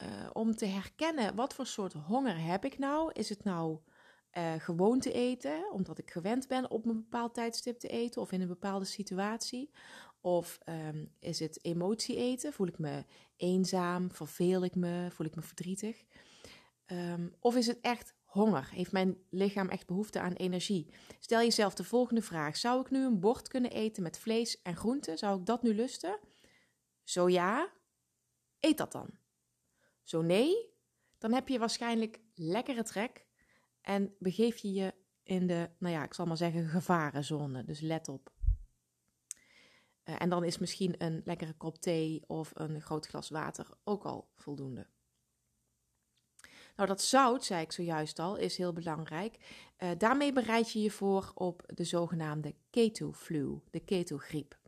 Uh, 0.04 0.30
om 0.34 0.56
te 0.56 0.66
herkennen 0.66 1.36
wat 1.36 1.54
voor 1.54 1.66
soort 1.66 1.94
honger 1.94 2.44
heb 2.44 2.66
ik 2.66 2.78
nou. 2.78 3.12
Is 3.14 3.30
het 3.30 3.44
nou 3.44 3.80
uh, 4.38 4.54
gewoon 4.58 5.00
te 5.00 5.12
eten, 5.12 5.72
omdat 5.72 5.98
ik 5.98 6.12
gewend 6.12 6.48
ben 6.48 6.72
op 6.72 6.86
een 6.86 6.96
bepaald 6.96 7.34
tijdstip 7.34 7.80
te 7.80 7.88
eten 7.88 8.22
of 8.22 8.32
in 8.32 8.42
een 8.42 8.48
bepaalde 8.48 8.86
situatie? 8.86 9.72
Of 10.22 10.60
um, 10.66 11.12
is 11.20 11.40
het 11.40 11.64
emotie 11.66 12.16
eten? 12.16 12.54
Voel 12.54 12.68
ik 12.68 12.80
me 12.80 13.06
eenzaam? 13.36 14.12
Verveel 14.12 14.64
ik 14.64 14.76
me? 14.76 15.08
Voel 15.12 15.26
ik 15.26 15.36
me 15.36 15.42
verdrietig? 15.42 16.04
Um, 16.86 17.36
of 17.40 17.56
is 17.56 17.68
het 17.68 17.80
echt 17.82 18.16
honger? 18.24 18.70
Heeft 18.72 18.92
mijn 18.92 19.18
lichaam 19.30 19.70
echt 19.70 19.88
behoefte 19.88 20.20
aan 20.20 20.34
energie? 20.34 20.94
Stel 21.20 21.40
jezelf 21.40 21.74
de 21.74 21.84
volgende 21.84 22.22
vraag: 22.22 22.58
Zou 22.58 22.82
ik 22.82 22.90
nu 22.90 23.06
een 23.06 23.20
bord 23.20 23.48
kunnen 23.48 23.72
eten 23.72 24.04
met 24.04 24.20
vlees 24.20 24.62
en 24.62 24.76
groenten? 24.76 25.18
Zou 25.18 25.40
ik 25.40 25.46
dat 25.46 25.64
nu 25.64 25.76
lusten? 25.76 26.20
Zo 27.04 27.30
ja, 27.30 27.72
eet 28.60 28.78
dat 28.78 28.92
dan. 28.92 29.19
Zo 30.10 30.22
nee, 30.22 30.74
dan 31.18 31.34
heb 31.34 31.48
je 31.48 31.60
waarschijnlijk 31.60 32.20
lekkere 32.34 32.84
trek 32.84 33.26
en 33.82 34.16
begeef 34.20 34.58
je 34.58 34.74
je 34.74 34.94
in 35.24 35.48
de, 35.48 35.70
nou 35.80 35.94
ja, 35.94 36.04
ik 36.04 36.14
zal 36.14 36.26
maar 36.26 36.38
zeggen, 36.38 36.68
gevarenzone. 36.68 37.64
Dus 37.64 37.80
let 37.80 38.08
op. 38.08 38.34
Uh, 40.06 40.16
en 40.22 40.30
dan 40.30 40.44
is 40.44 40.58
misschien 40.58 40.96
een 40.98 41.22
lekkere 41.26 41.54
kop 41.54 41.78
thee 41.78 42.24
of 42.28 42.52
een 42.54 42.82
groot 42.82 43.08
glas 43.08 43.30
water 43.30 43.68
ook 43.84 44.04
al 44.04 44.30
voldoende. 44.36 44.88
Nou, 46.76 46.88
dat 46.88 47.02
zout, 47.02 47.46
zei 47.46 47.62
ik 47.62 47.72
zojuist 47.72 48.20
al, 48.20 48.36
is 48.36 48.58
heel 48.58 48.74
belangrijk. 48.74 49.38
Uh, 49.78 49.92
daarmee 49.98 50.34
bereid 50.34 50.72
je 50.72 50.82
je 50.82 50.92
voor 50.92 51.32
op 51.36 51.64
de 51.74 51.84
zogenaamde 51.84 52.56
keto-flu, 52.70 53.62
de 53.70 53.80
keto-griep. 53.80 54.60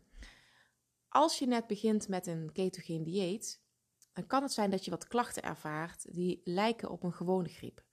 Als 1.08 1.40
je 1.40 1.48
net 1.48 1.68
begint 1.68 2.08
met 2.08 2.28
een 2.28 2.52
ketogeen 2.52 3.04
dieet, 3.04 3.61
dan 4.22 4.30
kan 4.30 4.42
het 4.42 4.52
zijn 4.52 4.70
dat 4.70 4.86
je 4.86 4.92
wat 4.92 5.08
klachten 5.08 5.44
ervaart 5.44 6.14
die 6.14 6.42
lijken 6.44 6.90
op 6.90 7.04
een 7.04 7.14
gewone 7.14 7.50
griep. 7.50 7.84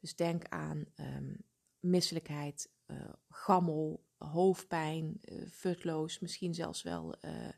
Dus 0.00 0.16
denk 0.16 0.48
aan 0.48 0.84
um, 0.96 1.44
misselijkheid, 1.80 2.70
uh, 2.86 3.12
gammel, 3.28 4.06
hoofdpijn, 4.16 5.20
uh, 5.24 5.48
futloos, 5.50 6.18
misschien 6.18 6.54
zelfs 6.54 6.82
wel 6.82 7.14
uh, 7.24 7.48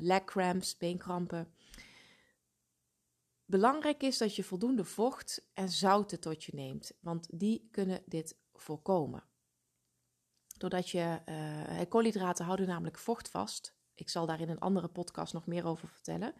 leg 0.00 0.24
cramps, 0.24 0.76
beenkrampen. 0.76 1.52
Belangrijk 3.44 4.02
is 4.02 4.18
dat 4.18 4.36
je 4.36 4.44
voldoende 4.44 4.84
vocht 4.84 5.48
en 5.54 5.68
zouten 5.68 6.20
tot 6.20 6.44
je 6.44 6.54
neemt, 6.54 6.92
want 7.00 7.38
die 7.38 7.68
kunnen 7.70 8.02
dit 8.06 8.38
voorkomen. 8.54 9.24
Doordat 10.56 10.90
je 10.90 11.20
koolhydraten 11.88 12.44
houden 12.44 12.66
namelijk 12.66 12.98
vocht 12.98 13.28
vast. 13.28 13.76
Ik 14.00 14.08
zal 14.08 14.26
daar 14.26 14.40
in 14.40 14.48
een 14.48 14.58
andere 14.58 14.88
podcast 14.88 15.32
nog 15.32 15.46
meer 15.46 15.66
over 15.66 15.88
vertellen. 15.88 16.34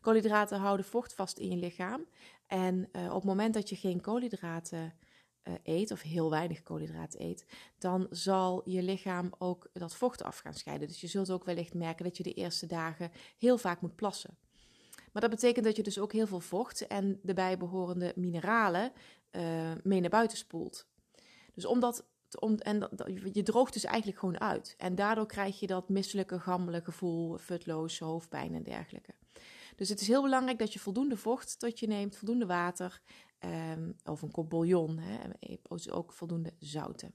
Koolhydraten 0.00 0.58
houden 0.58 0.86
vocht 0.86 1.14
vast 1.14 1.38
in 1.38 1.50
je 1.50 1.56
lichaam. 1.56 2.04
En 2.46 2.88
uh, 2.92 3.06
op 3.06 3.14
het 3.14 3.24
moment 3.24 3.54
dat 3.54 3.68
je 3.68 3.76
geen 3.76 4.00
koolhydraten 4.00 4.94
uh, 5.44 5.54
eet, 5.62 5.90
of 5.90 6.02
heel 6.02 6.30
weinig 6.30 6.62
koolhydraten 6.62 7.22
eet, 7.22 7.46
dan 7.78 8.06
zal 8.10 8.62
je 8.64 8.82
lichaam 8.82 9.32
ook 9.38 9.70
dat 9.72 9.94
vocht 9.94 10.22
af 10.22 10.38
gaan 10.38 10.54
scheiden. 10.54 10.88
Dus 10.88 11.00
je 11.00 11.06
zult 11.06 11.30
ook 11.30 11.44
wellicht 11.44 11.74
merken 11.74 12.04
dat 12.04 12.16
je 12.16 12.22
de 12.22 12.34
eerste 12.34 12.66
dagen 12.66 13.10
heel 13.38 13.58
vaak 13.58 13.80
moet 13.80 13.96
plassen. 13.96 14.36
Maar 15.12 15.22
dat 15.22 15.30
betekent 15.30 15.64
dat 15.64 15.76
je 15.76 15.82
dus 15.82 15.98
ook 15.98 16.12
heel 16.12 16.26
veel 16.26 16.40
vocht 16.40 16.86
en 16.86 17.20
de 17.22 17.34
bijbehorende 17.34 18.12
mineralen 18.16 18.92
uh, 19.30 19.72
mee 19.82 20.00
naar 20.00 20.10
buiten 20.10 20.38
spoelt. 20.38 20.86
Dus 21.54 21.64
omdat 21.64 22.04
om, 22.40 22.54
en 22.54 22.90
je 23.32 23.42
droogt 23.42 23.72
dus 23.72 23.84
eigenlijk 23.84 24.18
gewoon 24.18 24.40
uit. 24.40 24.74
En 24.78 24.94
daardoor 24.94 25.26
krijg 25.26 25.60
je 25.60 25.66
dat 25.66 25.88
misselijke, 25.88 26.40
gammele 26.40 26.80
gevoel, 26.80 27.38
futloos, 27.38 27.98
hoofdpijn 27.98 28.54
en 28.54 28.62
dergelijke. 28.62 29.14
Dus 29.76 29.88
het 29.88 30.00
is 30.00 30.08
heel 30.08 30.22
belangrijk 30.22 30.58
dat 30.58 30.72
je 30.72 30.78
voldoende 30.78 31.16
vocht 31.16 31.58
tot 31.58 31.78
je 31.78 31.86
neemt, 31.86 32.16
voldoende 32.16 32.46
water 32.46 33.00
um, 33.72 33.96
of 34.04 34.22
een 34.22 34.30
kop 34.30 34.50
bouillon, 34.50 34.98
hè, 34.98 35.18
ook 35.90 36.12
voldoende 36.12 36.52
zouten. 36.58 37.14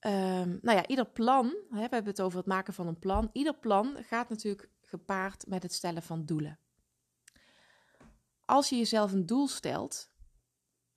Um, 0.00 0.58
nou 0.62 0.76
ja, 0.76 0.86
ieder 0.86 1.06
plan, 1.06 1.46
hè, 1.46 1.76
we 1.88 1.94
hebben 1.94 2.04
het 2.04 2.20
over 2.20 2.38
het 2.38 2.46
maken 2.46 2.74
van 2.74 2.86
een 2.86 2.98
plan. 2.98 3.30
Ieder 3.32 3.54
plan 3.54 3.96
gaat 4.02 4.28
natuurlijk 4.28 4.68
gepaard 4.80 5.46
met 5.46 5.62
het 5.62 5.72
stellen 5.72 6.02
van 6.02 6.24
doelen. 6.24 6.58
Als 8.44 8.68
je 8.68 8.76
jezelf 8.76 9.12
een 9.12 9.26
doel 9.26 9.48
stelt, 9.48 10.10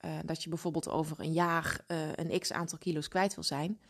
uh, 0.06 0.18
dat 0.26 0.44
je 0.44 0.50
bijvoorbeeld 0.50 0.90
over 0.90 1.20
een 1.20 1.34
jaar 1.34 1.84
uh, 1.88 2.14
een 2.14 2.40
x 2.40 2.52
aantal 2.52 2.78
kilo's 2.78 3.08
kwijt 3.08 3.36
wil 3.36 3.44
zijn, 3.44 3.82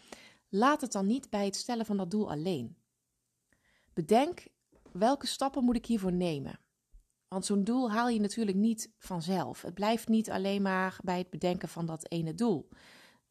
laat 0.49 0.81
het 0.81 0.91
dan 0.91 1.05
niet 1.05 1.29
bij 1.29 1.45
het 1.45 1.55
stellen 1.55 1.85
van 1.85 1.97
dat 1.97 2.11
doel 2.11 2.31
alleen. 2.31 2.77
Bedenk 3.93 4.47
welke 4.91 5.27
stappen 5.27 5.63
moet 5.63 5.75
ik 5.75 5.85
hiervoor 5.85 6.13
nemen? 6.13 6.59
Want 7.27 7.45
zo'n 7.45 7.63
doel 7.63 7.91
haal 7.91 8.09
je 8.09 8.19
natuurlijk 8.19 8.57
niet 8.57 8.93
vanzelf. 8.97 9.61
Het 9.61 9.73
blijft 9.73 10.07
niet 10.07 10.29
alleen 10.29 10.61
maar 10.61 10.99
bij 11.03 11.17
het 11.17 11.29
bedenken 11.29 11.69
van 11.69 11.85
dat 11.85 12.11
ene 12.11 12.33
doel. 12.33 12.69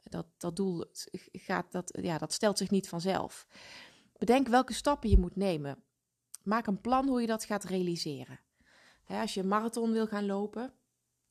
Dat, 0.03 0.27
dat 0.37 0.57
doel 0.57 0.85
gaat, 1.33 1.73
dat, 1.73 1.99
ja, 2.03 2.19
dat 2.19 2.33
stelt 2.33 2.59
zich 2.59 2.71
niet 2.71 2.89
vanzelf. 2.89 3.47
Bedenk 4.19 4.49
welke 4.49 4.73
stappen 4.73 5.11
je 5.11 5.19
moet 5.19 5.37
nemen. 5.37 5.83
Maak 6.43 6.67
een 6.67 6.81
plan 6.81 7.09
hoe 7.09 7.21
je 7.21 7.27
dat 7.27 7.45
gaat 7.45 7.65
realiseren. 7.65 8.41
als 9.07 9.35
je 9.35 9.41
een 9.41 9.49
marathon 9.49 9.93
wil 9.93 10.07
gaan 10.07 10.27
lopen, 10.27 10.75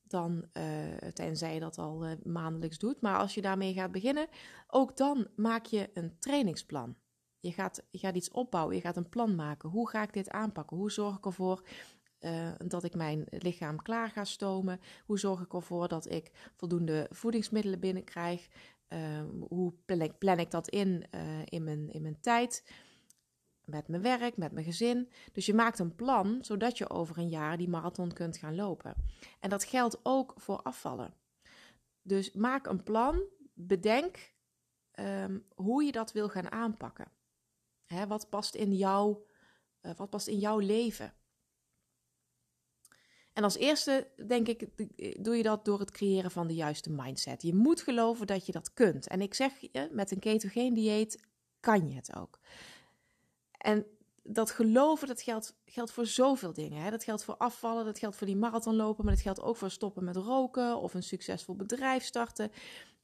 dan, 0.07 0.45
uh, 0.53 0.95
tenzij 1.13 1.53
je 1.53 1.59
dat 1.59 1.77
al 1.77 2.05
uh, 2.05 2.11
maandelijks 2.23 2.77
doet, 2.77 3.01
maar 3.01 3.17
als 3.17 3.33
je 3.33 3.41
daarmee 3.41 3.73
gaat 3.73 3.91
beginnen, 3.91 4.27
ook 4.67 4.97
dan 4.97 5.27
maak 5.35 5.65
je 5.65 5.89
een 5.93 6.19
trainingsplan. 6.19 6.95
Je 7.39 7.51
gaat, 7.51 7.83
gaat 7.91 8.15
iets 8.15 8.31
opbouwen, 8.31 8.75
je 8.75 8.81
gaat 8.81 8.97
een 8.97 9.09
plan 9.09 9.35
maken. 9.35 9.69
Hoe 9.69 9.89
ga 9.89 10.03
ik 10.03 10.13
dit 10.13 10.29
aanpakken? 10.29 10.77
Hoe 10.77 10.91
zorg 10.91 11.17
ik 11.17 11.25
ervoor 11.25 11.67
uh, 12.19 12.51
dat 12.67 12.83
ik 12.83 12.95
mijn 12.95 13.23
lichaam 13.29 13.81
klaar 13.81 14.09
ga 14.09 14.23
stomen? 14.23 14.79
Hoe 15.05 15.19
zorg 15.19 15.41
ik 15.41 15.53
ervoor 15.53 15.87
dat 15.87 16.11
ik 16.11 16.31
voldoende 16.55 17.07
voedingsmiddelen 17.11 17.79
binnenkrijg? 17.79 18.47
Hoe 19.47 19.73
plan 19.85 20.01
ik, 20.01 20.17
plan 20.17 20.39
ik, 20.39 20.51
dat 20.51 20.69
in 20.69 21.05
in, 21.45 21.63
mijn, 21.63 21.89
in 21.91 22.01
mijn 22.01 22.19
tijd? 22.19 22.63
Met 23.65 23.87
mijn 23.87 24.01
werk, 24.01 24.37
met 24.37 24.51
mijn 24.51 24.65
gezin. 24.65 25.09
Dus 25.33 25.45
je 25.45 25.53
maakt 25.53 25.79
een 25.79 25.95
plan 25.95 26.37
zodat 26.41 26.77
je 26.77 26.89
over 26.89 27.17
een 27.17 27.29
jaar 27.29 27.57
die 27.57 27.69
marathon 27.69 28.13
kunt 28.13 28.37
gaan 28.37 28.55
lopen. 28.55 28.95
En 29.39 29.49
dat 29.49 29.63
geldt 29.63 29.99
ook 30.03 30.33
voor 30.35 30.61
afvallen. 30.61 31.13
Dus 32.01 32.31
maak 32.31 32.67
een 32.67 32.83
plan, 32.83 33.23
bedenk 33.53 34.33
um, 34.99 35.45
hoe 35.55 35.83
je 35.83 35.91
dat 35.91 36.11
wil 36.11 36.29
gaan 36.29 36.51
aanpakken. 36.51 37.11
Hè, 37.85 38.07
wat, 38.07 38.29
past 38.29 38.55
in 38.55 38.73
jouw, 38.73 39.25
uh, 39.81 39.91
wat 39.95 40.09
past 40.09 40.27
in 40.27 40.39
jouw 40.39 40.59
leven? 40.59 41.13
En 43.33 43.43
als 43.43 43.57
eerste, 43.57 44.07
denk 44.27 44.47
ik, 44.47 44.67
doe 45.23 45.37
je 45.37 45.43
dat 45.43 45.65
door 45.65 45.79
het 45.79 45.91
creëren 45.91 46.31
van 46.31 46.47
de 46.47 46.53
juiste 46.53 46.91
mindset. 46.91 47.41
Je 47.41 47.53
moet 47.53 47.81
geloven 47.81 48.27
dat 48.27 48.45
je 48.45 48.51
dat 48.51 48.73
kunt. 48.73 49.07
En 49.07 49.21
ik 49.21 49.33
zeg 49.33 49.59
je, 49.59 49.89
met 49.91 50.11
een 50.11 50.19
ketogeen 50.19 50.73
dieet 50.73 51.27
kan 51.59 51.89
je 51.89 51.95
het 51.95 52.15
ook. 52.15 52.39
En 53.65 53.85
dat 54.23 54.51
geloven, 54.51 55.07
dat 55.07 55.21
geldt, 55.21 55.91
voor 55.91 56.05
zoveel 56.05 56.53
dingen. 56.53 56.81
Hè? 56.81 56.89
Dat 56.89 57.03
geldt 57.03 57.23
voor 57.23 57.37
afvallen, 57.37 57.85
dat 57.85 57.99
geldt 57.99 58.15
voor 58.15 58.27
die 58.27 58.35
marathonlopen, 58.35 59.05
maar 59.05 59.13
dat 59.13 59.23
geldt 59.23 59.41
ook 59.41 59.57
voor 59.57 59.69
stoppen 59.69 60.03
met 60.03 60.15
roken 60.15 60.77
of 60.77 60.93
een 60.93 61.03
succesvol 61.03 61.55
bedrijf 61.55 62.03
starten. 62.03 62.51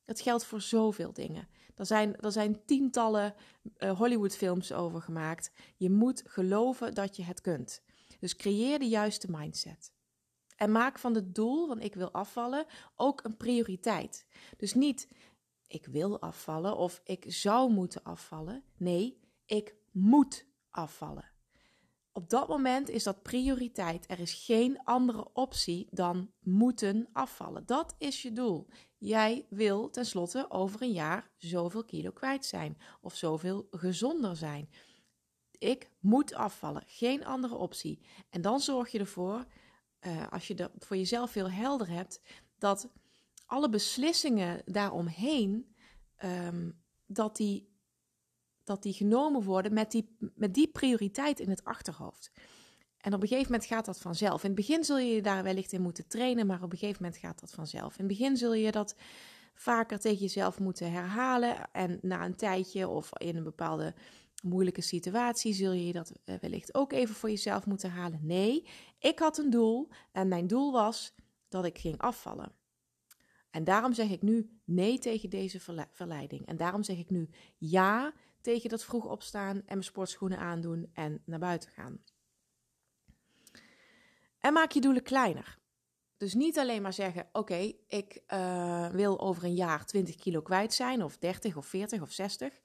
Het 0.06 0.22
geldt 0.22 0.46
voor 0.46 0.62
zoveel 0.62 1.14
dingen. 1.14 1.48
Er 1.76 1.86
zijn, 1.86 2.16
er 2.20 2.32
zijn 2.32 2.66
tientallen 2.66 3.36
uh, 3.78 3.98
Hollywoodfilms 3.98 4.74
over 4.74 5.02
gemaakt. 5.02 5.52
Je 5.78 5.90
moet 5.90 6.24
geloven 6.26 6.94
dat 6.94 7.16
je 7.16 7.24
het 7.24 7.42
kunt. 7.42 7.84
Dus 8.20 8.36
creëer 8.36 8.80
de 8.80 8.88
juiste 8.88 9.28
mindset. 9.30 9.94
En 10.56 10.72
maak 10.72 11.00
van 11.00 11.16
het 11.16 11.36
doel, 11.36 11.68
want 11.68 11.84
ik 11.84 11.96
wil 11.96 12.12
afvallen, 12.12 12.66
ook 12.96 13.24
een 13.24 13.38
prioriteit. 13.38 14.28
Dus 14.58 14.74
niet 14.74 15.08
ik 15.68 15.86
wil 15.86 16.22
afvallen 16.22 16.78
of 16.78 17.02
ik 17.04 17.26
zou 17.28 17.72
moeten 17.72 18.04
afvallen. 18.04 18.64
Nee, 18.78 19.20
ik 19.46 19.76
moet 19.92 20.50
afvallen. 20.72 21.32
Op 22.14 22.30
dat 22.30 22.48
moment 22.48 22.90
is 22.90 23.04
dat 23.04 23.22
prioriteit. 23.22 24.10
Er 24.10 24.20
is 24.20 24.34
geen 24.34 24.84
andere 24.84 25.34
optie 25.34 25.88
dan 25.92 26.32
moeten 26.40 27.08
afvallen. 27.14 27.66
Dat 27.66 27.96
is 27.98 28.22
je 28.22 28.34
doel. 28.34 28.68
Jij 28.98 29.46
wil 29.50 29.90
tenslotte 29.90 30.46
over 30.50 30.82
een 30.82 30.92
jaar 30.92 31.32
zoveel 31.38 31.84
kilo 31.84 32.12
kwijt 32.12 32.46
zijn 32.46 32.78
of 33.02 33.16
zoveel 33.16 33.68
gezonder 33.72 34.36
zijn. 34.36 34.70
Ik 35.58 35.90
moet 36.00 36.34
afvallen, 36.34 36.84
geen 36.86 37.26
andere 37.26 37.56
optie. 37.56 38.02
En 38.30 38.42
dan 38.42 38.60
zorg 38.60 38.92
je 38.92 39.00
ervoor, 39.00 39.46
uh, 40.02 40.28
als 40.32 40.48
je 40.48 40.54
dat 40.54 40.72
voor 40.78 40.98
jezelf 40.98 41.32
veel 41.32 41.50
helder 41.50 41.90
hebt, 41.90 42.22
dat 42.58 42.90
alle 43.46 43.70
beslissingen 43.70 44.62
daaromheen, 44.66 45.76
um, 46.24 46.82
dat 47.06 47.36
die 47.36 47.71
dat 48.72 48.84
die 48.84 48.94
genomen 48.94 49.44
worden 49.44 49.74
met 49.74 49.92
die, 49.92 50.18
met 50.36 50.54
die 50.54 50.68
prioriteit 50.68 51.40
in 51.40 51.50
het 51.50 51.64
achterhoofd. 51.64 52.32
En 52.98 53.14
op 53.14 53.22
een 53.22 53.28
gegeven 53.28 53.52
moment 53.52 53.70
gaat 53.70 53.86
dat 53.86 54.00
vanzelf. 54.00 54.44
In 54.44 54.50
het 54.50 54.60
begin 54.60 54.84
zul 54.84 54.98
je 54.98 55.14
je 55.14 55.22
daar 55.22 55.44
wellicht 55.44 55.72
in 55.72 55.82
moeten 55.82 56.08
trainen, 56.08 56.48
maar 56.48 56.64
op 56.64 56.72
een 56.72 56.78
gegeven 56.78 57.04
moment 57.04 57.22
gaat 57.22 57.40
dat 57.40 57.52
vanzelf. 57.52 57.98
In 57.98 58.06
het 58.06 58.18
begin 58.18 58.38
zul 58.38 58.54
je 58.54 58.72
dat 58.72 58.96
vaker 59.54 60.00
tegen 60.00 60.20
jezelf 60.20 60.60
moeten 60.60 60.92
herhalen. 60.92 61.72
En 61.72 62.00
na 62.02 62.26
een 62.26 62.36
tijdje 62.36 62.88
of 62.88 63.10
in 63.18 63.36
een 63.36 63.44
bepaalde 63.44 63.94
moeilijke 64.44 64.82
situatie 64.82 65.54
zul 65.54 65.72
je 65.72 65.94
dat 65.94 66.12
eh, 66.24 66.36
wellicht 66.42 66.76
ook 66.76 66.94
even 66.94 67.16
voor 67.16 67.30
jezelf 67.30 67.66
moeten 67.66 67.92
halen. 67.92 68.20
Nee, 68.22 68.68
ik 69.00 69.20
had 69.20 69.38
een 69.38 69.50
doel 69.50 69.88
en 70.12 70.28
mijn 70.28 70.48
doel 70.48 70.72
was 70.72 71.14
dat 71.50 71.66
ik 71.66 71.78
ging 71.78 71.98
afvallen. 71.98 72.52
En 73.52 73.64
daarom 73.64 73.94
zeg 73.94 74.10
ik 74.10 74.22
nu 74.22 74.50
nee 74.66 75.00
tegen 75.00 75.30
deze 75.30 75.60
verleiding. 75.92 76.46
En 76.46 76.58
daarom 76.58 76.84
zeg 76.84 76.98
ik 76.98 77.10
nu 77.10 77.30
ja 77.58 78.14
tegen 78.42 78.70
dat 78.70 78.84
vroeg 78.84 79.06
opstaan 79.06 79.56
en 79.56 79.64
mijn 79.66 79.84
sportschoenen 79.84 80.38
aandoen 80.38 80.90
en 80.94 81.22
naar 81.26 81.40
buiten 81.40 81.70
gaan. 81.70 82.04
En 84.40 84.54
maak 84.54 84.72
je 84.72 84.82
doelen 84.82 85.04
kleiner. 85.04 85.60
Dus 86.18 86.34
niet 86.34 86.58
alleen 86.58 86.82
maar 86.82 86.94
zeggen: 86.94 87.30
Oké, 87.32 87.74
ik 87.88 88.22
uh, 88.28 88.90
wil 88.90 89.20
over 89.20 89.44
een 89.44 89.56
jaar 89.56 89.86
20 89.86 90.16
kilo 90.16 90.42
kwijt 90.42 90.74
zijn, 90.74 91.04
of 91.04 91.18
30 91.18 91.58
of 91.58 91.66
40 91.66 92.02
of 92.02 92.12
60. 92.12 92.60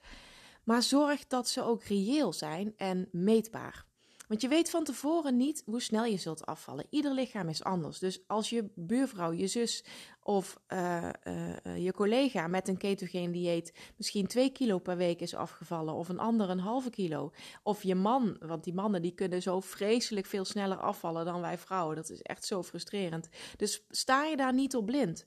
Maar 0.64 0.83
zorg 0.83 1.27
dat 1.27 1.48
ze 1.48 1.62
ook 1.62 1.85
reëel 1.85 2.33
zijn 2.33 2.72
en 2.77 3.09
meetbaar. 3.12 3.87
Want 4.26 4.40
je 4.40 4.48
weet 4.48 4.70
van 4.70 4.84
tevoren 4.84 5.36
niet 5.36 5.62
hoe 5.66 5.80
snel 5.80 6.04
je 6.04 6.16
zult 6.16 6.46
afvallen. 6.46 6.86
Ieder 6.90 7.12
lichaam 7.12 7.48
is 7.48 7.64
anders. 7.64 7.98
Dus 7.98 8.20
als 8.26 8.50
je 8.50 8.70
buurvrouw, 8.74 9.32
je 9.32 9.46
zus 9.46 9.84
of 10.22 10.60
uh, 10.68 11.08
uh, 11.24 11.84
je 11.84 11.92
collega 11.92 12.46
met 12.46 12.68
een 12.68 12.76
ketogeen 12.76 13.32
dieet 13.32 13.92
misschien 13.96 14.26
2 14.26 14.50
kilo 14.50 14.78
per 14.78 14.96
week 14.96 15.20
is 15.20 15.34
afgevallen 15.34 15.94
of 15.94 16.08
een 16.08 16.18
ander 16.18 16.50
een 16.50 16.58
halve 16.58 16.90
kilo. 16.90 17.32
Of 17.62 17.82
je 17.82 17.94
man, 17.94 18.36
want 18.40 18.64
die 18.64 18.74
mannen 18.74 19.02
die 19.02 19.14
kunnen 19.14 19.42
zo 19.42 19.60
vreselijk 19.60 20.26
veel 20.26 20.44
sneller 20.44 20.78
afvallen 20.78 21.24
dan 21.24 21.40
wij 21.40 21.58
vrouwen. 21.58 21.96
Dat 21.96 22.10
is 22.10 22.22
echt 22.22 22.44
zo 22.44 22.62
frustrerend. 22.62 23.28
Dus 23.56 23.84
sta 23.88 24.24
je 24.24 24.36
daar 24.36 24.54
niet 24.54 24.76
op 24.76 24.86
blind. 24.86 25.24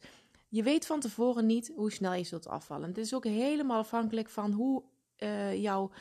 Je 0.49 0.63
weet 0.63 0.85
van 0.85 0.99
tevoren 0.99 1.45
niet 1.45 1.71
hoe 1.75 1.91
snel 1.91 2.13
je 2.13 2.23
zult 2.23 2.47
afvallen. 2.47 2.87
Het 2.87 2.97
is 2.97 3.13
ook 3.13 3.25
helemaal 3.25 3.79
afhankelijk 3.79 4.29
van 4.29 4.51
hoe 4.51 4.83
uh, 5.17 5.61
jouw 5.61 5.91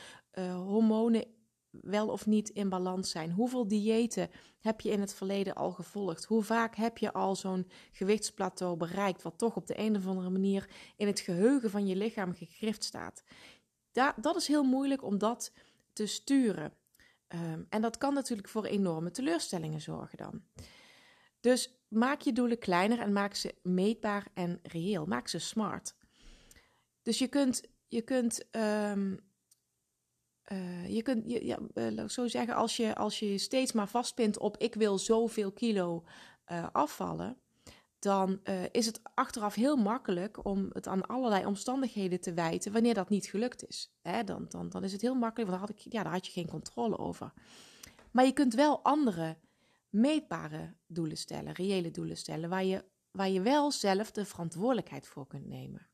hormonen 0.66 1.24
wel 1.70 2.08
of 2.08 2.26
niet 2.26 2.48
in 2.48 2.68
balans 2.68 3.10
zijn? 3.10 3.30
Hoeveel 3.30 3.68
diëten 3.68 4.30
heb 4.60 4.80
je 4.80 4.90
in 4.90 5.00
het 5.00 5.14
verleden 5.14 5.54
al 5.54 5.70
gevolgd? 5.70 6.24
Hoe 6.24 6.42
vaak 6.42 6.76
heb 6.76 6.98
je 6.98 7.12
al 7.12 7.36
zo'n 7.36 7.70
gewichtsplateau 7.92 8.76
bereikt, 8.76 9.22
wat 9.22 9.38
toch 9.38 9.56
op 9.56 9.66
de 9.66 9.78
een 9.78 9.96
of 9.96 10.06
andere 10.06 10.30
manier 10.30 10.68
in 10.96 11.06
het 11.06 11.20
geheugen 11.20 11.70
van 11.70 11.86
je 11.86 11.96
lichaam 11.96 12.34
gegrift 12.34 12.84
staat? 12.84 13.22
Da 13.92 14.14
dat 14.20 14.36
is 14.36 14.46
heel 14.46 14.64
moeilijk 14.64 15.02
om 15.02 15.18
dat 15.18 15.52
te 15.92 16.06
sturen. 16.06 16.72
Um, 17.28 17.66
en 17.68 17.82
dat 17.82 17.98
kan 17.98 18.14
natuurlijk 18.14 18.48
voor 18.48 18.64
enorme 18.64 19.10
teleurstellingen 19.10 19.80
zorgen 19.80 20.18
dan. 20.18 20.42
Dus 21.40 21.82
maak 21.88 22.20
je 22.20 22.32
doelen 22.32 22.58
kleiner 22.58 22.98
en 22.98 23.12
maak 23.12 23.34
ze 23.34 23.54
meetbaar 23.62 24.26
en 24.34 24.58
reëel. 24.62 25.06
Maak 25.06 25.28
ze 25.28 25.38
smart. 25.38 25.94
Dus 27.02 27.18
je 27.18 27.28
kunt, 27.28 27.62
je 27.88 28.02
kunt 28.02 28.44
um, 28.56 29.18
uh, 30.52 30.88
je 30.88 31.02
kunt, 31.02 31.24
ja, 31.26 31.58
uh, 31.74 32.08
zo 32.08 32.26
zeggen, 32.26 32.54
als 32.54 32.76
je, 32.76 32.94
als 32.94 33.18
je 33.18 33.38
steeds 33.38 33.72
maar 33.72 33.88
vastpint 33.88 34.38
op 34.38 34.56
ik 34.56 34.74
wil 34.74 34.98
zoveel 34.98 35.52
kilo 35.52 36.04
uh, 36.52 36.66
afvallen, 36.72 37.36
dan 37.98 38.40
is 38.72 38.86
het 38.86 39.00
achteraf 39.14 39.54
heel 39.54 39.76
makkelijk 39.76 40.44
om 40.44 40.70
het 40.72 40.86
aan 40.86 41.06
allerlei 41.06 41.46
omstandigheden 41.46 42.20
te 42.20 42.32
wijten 42.32 42.72
wanneer 42.72 42.94
dat 42.94 43.08
niet 43.08 43.26
gelukt 43.26 43.68
is. 43.68 43.92
Hè, 44.02 44.24
dan, 44.24 44.46
dan, 44.48 44.68
dan 44.68 44.84
is 44.84 44.92
het 44.92 45.00
heel 45.00 45.14
makkelijk, 45.14 45.50
want 45.50 45.60
daar 45.60 45.68
had, 45.68 45.86
ik, 45.86 45.92
ja, 45.92 46.02
daar 46.02 46.12
had 46.12 46.26
je 46.26 46.32
geen 46.32 46.48
controle 46.48 46.98
over. 46.98 47.32
Maar 48.10 48.24
je 48.24 48.32
kunt 48.32 48.54
wel 48.54 48.82
andere 48.82 49.36
meetbare 49.88 50.74
doelen 50.86 51.16
stellen, 51.16 51.52
reële 51.52 51.90
doelen 51.90 52.16
stellen, 52.16 52.48
waar 52.48 52.64
je, 52.64 52.84
waar 53.10 53.28
je 53.28 53.40
wel 53.40 53.70
zelf 53.70 54.10
de 54.10 54.24
verantwoordelijkheid 54.24 55.06
voor 55.06 55.26
kunt 55.26 55.46
nemen. 55.46 55.86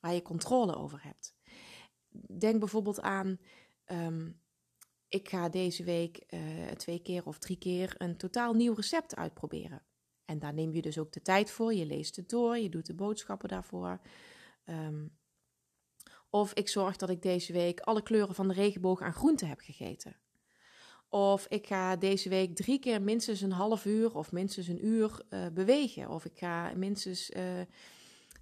Waar 0.00 0.14
je 0.14 0.22
controle 0.22 0.76
over 0.76 1.02
hebt. 1.02 1.34
Denk 2.38 2.58
bijvoorbeeld 2.58 3.00
aan 3.00 3.38
um, 3.92 4.40
ik 5.08 5.28
ga 5.28 5.48
deze 5.48 5.84
week 5.84 6.24
uh, 6.28 6.66
twee 6.66 7.02
keer 7.02 7.26
of 7.26 7.38
drie 7.38 7.58
keer 7.58 7.94
een 7.98 8.16
totaal 8.16 8.54
nieuw 8.54 8.74
recept 8.74 9.16
uitproberen. 9.16 9.82
En 10.24 10.38
daar 10.38 10.54
neem 10.54 10.72
je 10.72 10.82
dus 10.82 10.98
ook 10.98 11.12
de 11.12 11.22
tijd 11.22 11.50
voor. 11.50 11.74
Je 11.74 11.86
leest 11.86 12.16
het 12.16 12.28
door, 12.28 12.58
je 12.58 12.68
doet 12.68 12.86
de 12.86 12.94
boodschappen 12.94 13.48
daarvoor. 13.48 14.00
Um, 14.64 15.18
of 16.30 16.52
ik 16.52 16.68
zorg 16.68 16.96
dat 16.96 17.10
ik 17.10 17.22
deze 17.22 17.52
week 17.52 17.80
alle 17.80 18.02
kleuren 18.02 18.34
van 18.34 18.48
de 18.48 18.54
regenboog 18.54 19.00
aan 19.00 19.12
groenten 19.12 19.48
heb 19.48 19.60
gegeten. 19.60 20.16
Of 21.08 21.46
ik 21.46 21.66
ga 21.66 21.96
deze 21.96 22.28
week 22.28 22.56
drie 22.56 22.78
keer 22.78 23.02
minstens 23.02 23.40
een 23.40 23.52
half 23.52 23.84
uur 23.84 24.14
of 24.14 24.32
minstens 24.32 24.68
een 24.68 24.86
uur 24.86 25.22
uh, 25.30 25.46
bewegen. 25.46 26.10
Of 26.10 26.24
ik 26.24 26.38
ga 26.38 26.72
minstens 26.76 27.30
uh, 27.30 27.60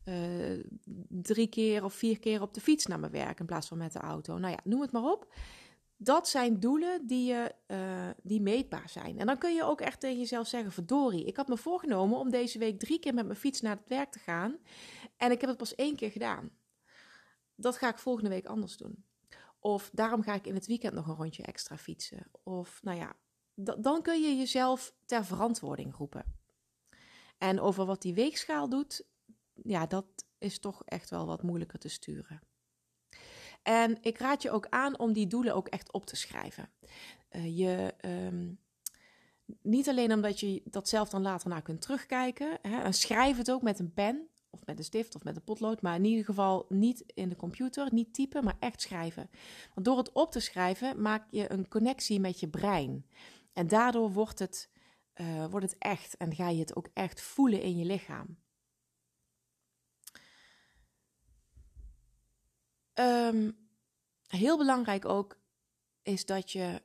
uh, 0.08 0.64
drie 1.08 1.46
keer 1.46 1.84
of 1.84 1.94
vier 1.94 2.18
keer 2.18 2.42
op 2.42 2.54
de 2.54 2.60
fiets 2.60 2.86
naar 2.86 3.00
mijn 3.00 3.12
werk 3.12 3.40
in 3.40 3.46
plaats 3.46 3.68
van 3.68 3.78
met 3.78 3.92
de 3.92 3.98
auto. 3.98 4.38
Nou 4.38 4.52
ja, 4.52 4.60
noem 4.64 4.80
het 4.80 4.92
maar 4.92 5.04
op. 5.04 5.34
Dat 5.96 6.28
zijn 6.28 6.60
doelen 6.60 7.06
die, 7.06 7.26
je, 7.26 7.54
uh, 7.66 8.08
die 8.22 8.40
meetbaar 8.40 8.88
zijn. 8.88 9.18
En 9.18 9.26
dan 9.26 9.38
kun 9.38 9.54
je 9.54 9.64
ook 9.64 9.80
echt 9.80 10.00
tegen 10.00 10.18
jezelf 10.18 10.46
zeggen: 10.46 10.72
verdorie, 10.72 11.24
ik 11.24 11.36
had 11.36 11.48
me 11.48 11.56
voorgenomen 11.56 12.18
om 12.18 12.30
deze 12.30 12.58
week 12.58 12.78
drie 12.78 12.98
keer 12.98 13.14
met 13.14 13.26
mijn 13.26 13.38
fiets 13.38 13.60
naar 13.60 13.76
het 13.76 13.88
werk 13.88 14.10
te 14.10 14.18
gaan. 14.18 14.56
En 15.16 15.30
ik 15.30 15.40
heb 15.40 15.50
het 15.50 15.58
pas 15.58 15.74
één 15.74 15.96
keer 15.96 16.10
gedaan. 16.10 16.50
Dat 17.54 17.76
ga 17.76 17.88
ik 17.88 17.98
volgende 17.98 18.30
week 18.30 18.46
anders 18.46 18.76
doen. 18.76 19.04
Of 19.58 19.90
daarom 19.92 20.22
ga 20.22 20.34
ik 20.34 20.46
in 20.46 20.54
het 20.54 20.66
weekend 20.66 20.94
nog 20.94 21.06
een 21.06 21.14
rondje 21.14 21.42
extra 21.42 21.76
fietsen. 21.76 22.26
Of 22.42 22.82
nou 22.82 22.98
ja, 22.98 23.16
dan 23.54 24.02
kun 24.02 24.22
je 24.22 24.36
jezelf 24.36 24.94
ter 25.04 25.24
verantwoording 25.24 25.96
roepen. 25.96 26.24
En 27.38 27.60
over 27.60 27.84
wat 27.84 28.02
die 28.02 28.14
weegschaal 28.14 28.68
doet, 28.68 29.06
ja, 29.62 29.86
dat 29.86 30.06
is 30.38 30.58
toch 30.58 30.82
echt 30.84 31.10
wel 31.10 31.26
wat 31.26 31.42
moeilijker 31.42 31.78
te 31.78 31.88
sturen. 31.88 32.40
En 33.62 33.98
ik 34.00 34.18
raad 34.18 34.42
je 34.42 34.50
ook 34.50 34.66
aan 34.68 34.98
om 34.98 35.12
die 35.12 35.26
doelen 35.26 35.54
ook 35.54 35.68
echt 35.68 35.92
op 35.92 36.06
te 36.06 36.16
schrijven. 36.16 36.70
Uh, 37.30 37.56
je, 37.58 37.94
um, 38.04 38.58
niet 39.62 39.88
alleen 39.88 40.12
omdat 40.12 40.40
je 40.40 40.62
dat 40.64 40.88
zelf 40.88 41.08
dan 41.08 41.22
later 41.22 41.48
naar 41.48 41.62
kunt 41.62 41.80
terugkijken. 41.80 42.58
Hè, 42.62 42.82
en 42.82 42.94
schrijf 42.94 43.36
het 43.36 43.50
ook 43.50 43.62
met 43.62 43.78
een 43.78 43.92
pen 43.92 44.28
of 44.50 44.66
met 44.66 44.78
een 44.78 44.84
stift 44.84 45.14
of 45.14 45.24
met 45.24 45.36
een 45.36 45.44
potlood, 45.44 45.82
maar 45.82 45.94
in 45.94 46.04
ieder 46.04 46.24
geval 46.24 46.66
niet 46.68 47.04
in 47.14 47.28
de 47.28 47.36
computer, 47.36 47.88
niet 47.92 48.14
typen, 48.14 48.44
maar 48.44 48.56
echt 48.60 48.80
schrijven. 48.80 49.30
Want 49.74 49.86
door 49.86 49.96
het 49.98 50.12
op 50.12 50.32
te 50.32 50.40
schrijven 50.40 51.02
maak 51.02 51.26
je 51.30 51.52
een 51.52 51.68
connectie 51.68 52.20
met 52.20 52.40
je 52.40 52.48
brein. 52.48 53.06
En 53.52 53.66
daardoor 53.66 54.12
wordt 54.12 54.38
het, 54.38 54.70
uh, 55.14 55.46
wordt 55.46 55.70
het 55.70 55.78
echt 55.78 56.16
en 56.16 56.34
ga 56.34 56.48
je 56.48 56.60
het 56.60 56.76
ook 56.76 56.88
echt 56.92 57.20
voelen 57.20 57.62
in 57.62 57.76
je 57.76 57.84
lichaam. 57.84 58.38
Um, 63.00 63.68
heel 64.26 64.58
belangrijk 64.58 65.04
ook 65.04 65.38
is 66.02 66.26
dat 66.26 66.52
je 66.52 66.82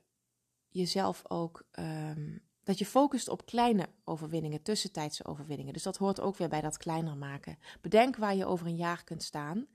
jezelf 0.68 1.22
ook 1.28 1.68
um, 1.78 2.42
dat 2.62 2.78
je 2.78 2.86
focust 2.86 3.28
op 3.28 3.46
kleine 3.46 3.88
overwinningen, 4.04 4.62
tussentijdse 4.62 5.24
overwinningen. 5.24 5.72
Dus 5.72 5.82
dat 5.82 5.96
hoort 5.96 6.20
ook 6.20 6.36
weer 6.36 6.48
bij 6.48 6.60
dat 6.60 6.76
kleiner 6.76 7.16
maken. 7.16 7.58
Bedenk 7.80 8.16
waar 8.16 8.34
je 8.34 8.46
over 8.46 8.66
een 8.66 8.76
jaar 8.76 9.04
kunt 9.04 9.22
staan, 9.22 9.66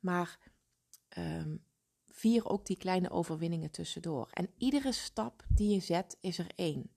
maar 0.00 0.38
um, 1.18 1.64
vier 2.06 2.48
ook 2.48 2.66
die 2.66 2.76
kleine 2.76 3.10
overwinningen 3.10 3.70
tussendoor. 3.70 4.28
En 4.30 4.50
iedere 4.58 4.92
stap 4.92 5.44
die 5.48 5.74
je 5.74 5.80
zet 5.80 6.16
is 6.20 6.38
er 6.38 6.50
één. 6.54 6.90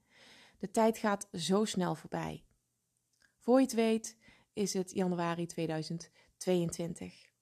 De 0.59 0.71
tijd 0.71 0.97
gaat 0.97 1.27
zo 1.33 1.65
snel 1.65 1.95
voorbij. 1.95 2.43
Voor 3.37 3.57
je 3.57 3.65
het 3.65 3.73
weet 3.73 4.17
is 4.53 4.73
het 4.73 4.91
januari 4.91 5.45
2022. 5.45 7.34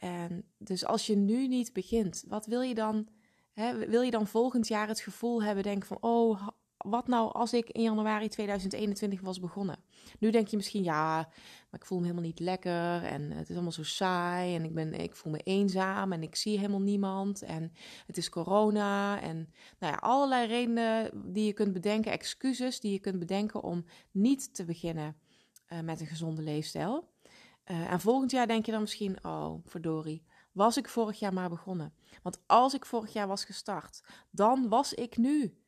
En 0.00 0.44
dus 0.58 0.84
als 0.84 1.06
je 1.06 1.16
nu 1.16 1.48
niet 1.48 1.72
begint, 1.72 2.24
wat 2.28 2.46
wil 2.46 2.60
je 2.60 2.74
dan? 2.74 3.08
Hè, 3.52 3.86
wil 3.88 4.02
je 4.02 4.10
dan 4.10 4.26
volgend 4.26 4.68
jaar 4.68 4.88
het 4.88 5.00
gevoel 5.00 5.42
hebben, 5.42 5.62
denk 5.62 5.84
van, 5.84 5.96
oh, 6.00 6.48
wat 6.76 7.08
nou 7.08 7.32
als 7.32 7.52
ik 7.52 7.70
in 7.70 7.82
januari 7.82 8.28
2021 8.28 9.20
was 9.20 9.40
begonnen? 9.40 9.78
Nu 10.18 10.30
denk 10.30 10.48
je 10.48 10.56
misschien, 10.56 10.82
ja, 10.82 11.16
maar 11.70 11.80
ik 11.80 11.86
voel 11.86 11.98
me 11.98 12.04
helemaal 12.04 12.26
niet 12.26 12.40
lekker 12.40 13.02
en 13.04 13.30
het 13.30 13.48
is 13.48 13.54
allemaal 13.54 13.72
zo 13.72 13.82
saai 13.82 14.54
en 14.54 14.64
ik, 14.64 14.74
ben, 14.74 14.94
ik 14.94 15.16
voel 15.16 15.32
me 15.32 15.38
eenzaam 15.38 16.12
en 16.12 16.22
ik 16.22 16.36
zie 16.36 16.56
helemaal 16.56 16.80
niemand 16.80 17.42
en 17.42 17.72
het 18.06 18.16
is 18.16 18.28
corona 18.28 19.20
en 19.20 19.36
nou 19.78 19.92
ja, 19.92 19.98
allerlei 19.98 20.46
redenen 20.46 21.10
die 21.32 21.46
je 21.46 21.52
kunt 21.52 21.72
bedenken, 21.72 22.12
excuses 22.12 22.80
die 22.80 22.92
je 22.92 23.00
kunt 23.00 23.18
bedenken 23.18 23.62
om 23.62 23.84
niet 24.10 24.54
te 24.54 24.64
beginnen 24.64 25.16
uh, 25.72 25.80
met 25.80 26.00
een 26.00 26.06
gezonde 26.06 26.42
leefstijl. 26.42 27.08
Uh, 27.64 27.92
en 27.92 28.00
volgend 28.00 28.30
jaar 28.30 28.46
denk 28.46 28.66
je 28.66 28.72
dan 28.72 28.80
misschien, 28.80 29.24
oh 29.24 29.54
verdorie, 29.64 30.24
was 30.52 30.76
ik 30.76 30.88
vorig 30.88 31.18
jaar 31.18 31.32
maar 31.32 31.48
begonnen. 31.48 31.94
Want 32.22 32.42
als 32.46 32.74
ik 32.74 32.86
vorig 32.86 33.12
jaar 33.12 33.28
was 33.28 33.44
gestart, 33.44 34.02
dan 34.30 34.68
was 34.68 34.94
ik 34.94 35.16
nu 35.16 35.58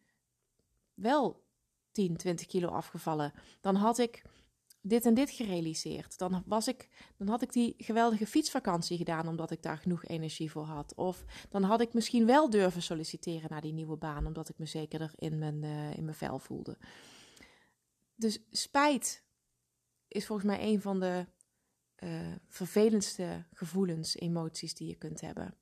wel 0.95 1.45
10, 1.93 2.17
20 2.17 2.47
kilo 2.47 2.69
afgevallen. 2.69 3.33
Dan 3.61 3.75
had 3.75 3.99
ik 3.99 4.23
dit 4.81 5.07
en 5.07 5.15
dit 5.15 5.31
gerealiseerd. 5.31 6.19
Dan, 6.19 6.43
was 6.47 6.69
ik, 6.69 6.89
dan 7.17 7.29
had 7.29 7.43
ik 7.43 7.53
die 7.53 7.75
geweldige 7.79 8.27
fietsvakantie 8.27 8.97
gedaan 8.97 9.29
omdat 9.29 9.51
ik 9.51 9.63
daar 9.63 9.79
genoeg 9.79 10.05
energie 10.05 10.51
voor 10.51 10.65
had. 10.65 10.95
Of 10.95 11.25
dan 11.51 11.63
had 11.63 11.81
ik 11.81 11.95
misschien 11.95 12.27
wel 12.27 12.51
durven 12.51 12.83
solliciteren 12.83 13.51
naar 13.51 13.61
die 13.61 13.73
nieuwe 13.73 13.97
baan 13.97 14.27
omdat 14.27 14.49
ik 14.49 14.59
me 14.59 14.67
zekerder 14.67 15.13
in 15.17 15.39
mijn, 15.39 15.63
uh, 15.63 15.97
in 15.97 16.05
mijn 16.05 16.17
vel 16.17 16.39
voelde. 16.39 16.79
Dus 18.15 18.39
spijt 18.51 19.25
is 20.09 20.27
volgens 20.27 20.49
mij 20.49 20.63
een 20.63 20.81
van 20.81 21.01
de 21.01 21.27
uh, 22.03 22.35
vervelendste 22.49 23.45
gevoelens, 23.53 24.17
emoties 24.17 24.75
die 24.75 24.89
je 24.89 24.95
kunt 24.95 25.21
hebben. 25.21 25.55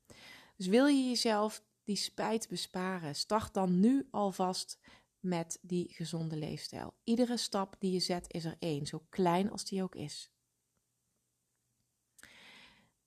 Dus 0.56 0.66
wil 0.66 0.86
je 0.86 1.08
jezelf 1.08 1.62
die 1.84 1.96
spijt 1.96 2.48
besparen, 2.48 3.14
start 3.14 3.54
dan 3.54 3.80
nu 3.80 4.08
alvast 4.10 4.78
met 5.20 5.58
die 5.62 5.88
gezonde 5.92 6.36
leefstijl. 6.36 6.94
Iedere 7.04 7.36
stap 7.36 7.76
die 7.78 7.92
je 7.92 8.00
zet 8.00 8.32
is 8.32 8.44
er 8.44 8.56
één, 8.58 8.86
zo 8.86 9.02
klein 9.08 9.50
als 9.50 9.64
die 9.64 9.82
ook 9.82 9.94
is. 9.94 10.30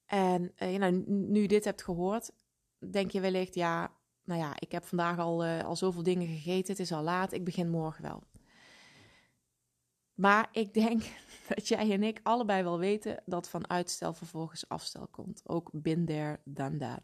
En 0.06 0.54
uh, 0.58 0.88
nu 1.06 1.42
je 1.42 1.48
dit 1.48 1.64
hebt 1.64 1.84
gehoord, 1.84 2.32
denk 2.92 3.12
je 3.12 3.20
wellicht, 3.20 3.56
ja, 3.56 3.98
nou 4.24 4.40
ja, 4.40 4.60
ik 4.60 4.72
heb 4.72 4.84
vandaag 4.84 5.20
al, 5.20 5.46
uh, 5.46 5.64
al 5.64 5.76
zoveel 5.76 6.04
dingen 6.04 6.28
gegeten, 6.28 6.72
het 6.72 6.80
is 6.82 6.92
al 6.92 7.04
laat, 7.04 7.32
ik 7.32 7.44
begin 7.44 7.70
morgen 7.70 8.04
wel. 8.04 8.24
Maar 10.14 10.50
ik 10.52 10.74
denk 10.74 11.02
dat 11.56 11.68
jij 11.68 11.92
en 11.92 12.04
ik 12.04 12.20
allebei 12.24 12.64
wel 12.64 12.80
weten 12.80 13.24
dat 13.26 13.50
van 13.50 13.70
uitstel 13.70 14.14
vervolgens 14.14 14.70
afstel 14.70 15.08
komt. 15.08 15.42
Ook 15.46 15.70
bin 15.74 16.06
there, 16.06 16.40
dan 16.44 16.78
that. 16.78 17.02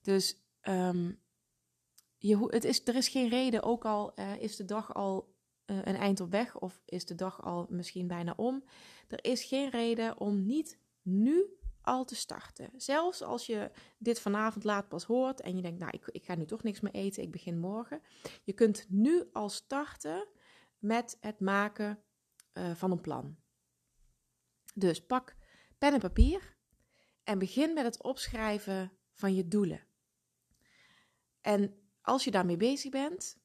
Dus 0.00 0.36
um, 0.62 1.20
je, 2.16 2.46
het 2.46 2.64
is, 2.64 2.84
er 2.84 2.94
is 2.94 3.08
geen 3.08 3.28
reden, 3.28 3.62
ook 3.62 3.84
al 3.84 4.12
uh, 4.18 4.42
is 4.42 4.56
de 4.56 4.64
dag 4.64 4.94
al 4.94 5.34
uh, 5.66 5.76
een 5.76 5.96
eind 5.96 6.20
op 6.20 6.30
weg 6.30 6.58
of 6.58 6.82
is 6.84 7.06
de 7.06 7.14
dag 7.14 7.42
al 7.42 7.66
misschien 7.68 8.06
bijna 8.06 8.34
om. 8.36 8.64
Er 9.08 9.24
is 9.24 9.44
geen 9.44 9.70
reden 9.70 10.20
om 10.20 10.46
niet 10.46 10.78
nu 11.02 11.44
al 11.82 12.04
te 12.04 12.14
starten. 12.14 12.70
Zelfs 12.76 13.22
als 13.22 13.46
je 13.46 13.70
dit 13.98 14.20
vanavond 14.20 14.64
laat 14.64 14.88
pas 14.88 15.04
hoort 15.04 15.40
en 15.40 15.56
je 15.56 15.62
denkt, 15.62 15.78
nou, 15.78 15.92
ik, 15.92 16.06
ik 16.06 16.24
ga 16.24 16.34
nu 16.34 16.44
toch 16.44 16.62
niks 16.62 16.80
meer 16.80 16.94
eten, 16.94 17.22
ik 17.22 17.30
begin 17.30 17.58
morgen. 17.58 18.00
Je 18.44 18.52
kunt 18.52 18.86
nu 18.88 19.28
al 19.32 19.48
starten 19.48 20.26
met 20.80 21.16
het 21.20 21.40
maken 21.40 22.02
uh, 22.54 22.74
van 22.74 22.90
een 22.90 23.00
plan. 23.00 23.36
Dus 24.74 25.06
pak 25.06 25.36
pen 25.78 25.92
en 25.92 26.00
papier 26.00 26.56
en 27.24 27.38
begin 27.38 27.74
met 27.74 27.84
het 27.84 28.02
opschrijven 28.02 28.92
van 29.12 29.34
je 29.34 29.48
doelen. 29.48 29.86
En 31.40 31.74
als 32.00 32.24
je 32.24 32.30
daarmee 32.30 32.56
bezig 32.56 32.90
bent, 32.90 33.38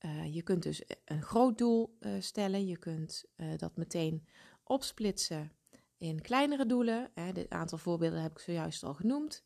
uh, 0.00 0.34
je 0.34 0.42
kunt 0.42 0.62
dus 0.62 0.82
een 1.04 1.22
groot 1.22 1.58
doel 1.58 1.98
stellen. 2.18 2.66
Je 2.66 2.78
kunt 2.78 3.24
dat 3.56 3.76
meteen 3.76 4.26
opsplitsen 4.64 5.52
in 5.98 6.20
kleinere 6.20 6.66
doelen. 6.66 7.10
Hè. 7.14 7.32
Dit 7.32 7.50
aantal 7.50 7.78
voorbeelden 7.78 8.22
heb 8.22 8.30
ik 8.30 8.38
zojuist 8.38 8.82
al 8.82 8.94
genoemd. 8.94 9.44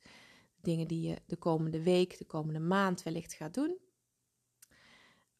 Dingen 0.60 0.88
die 0.88 1.08
je 1.08 1.22
de 1.26 1.36
komende 1.36 1.82
week, 1.82 2.18
de 2.18 2.24
komende 2.24 2.60
maand 2.60 3.02
wellicht 3.02 3.32
gaat 3.32 3.54
doen. 3.54 3.78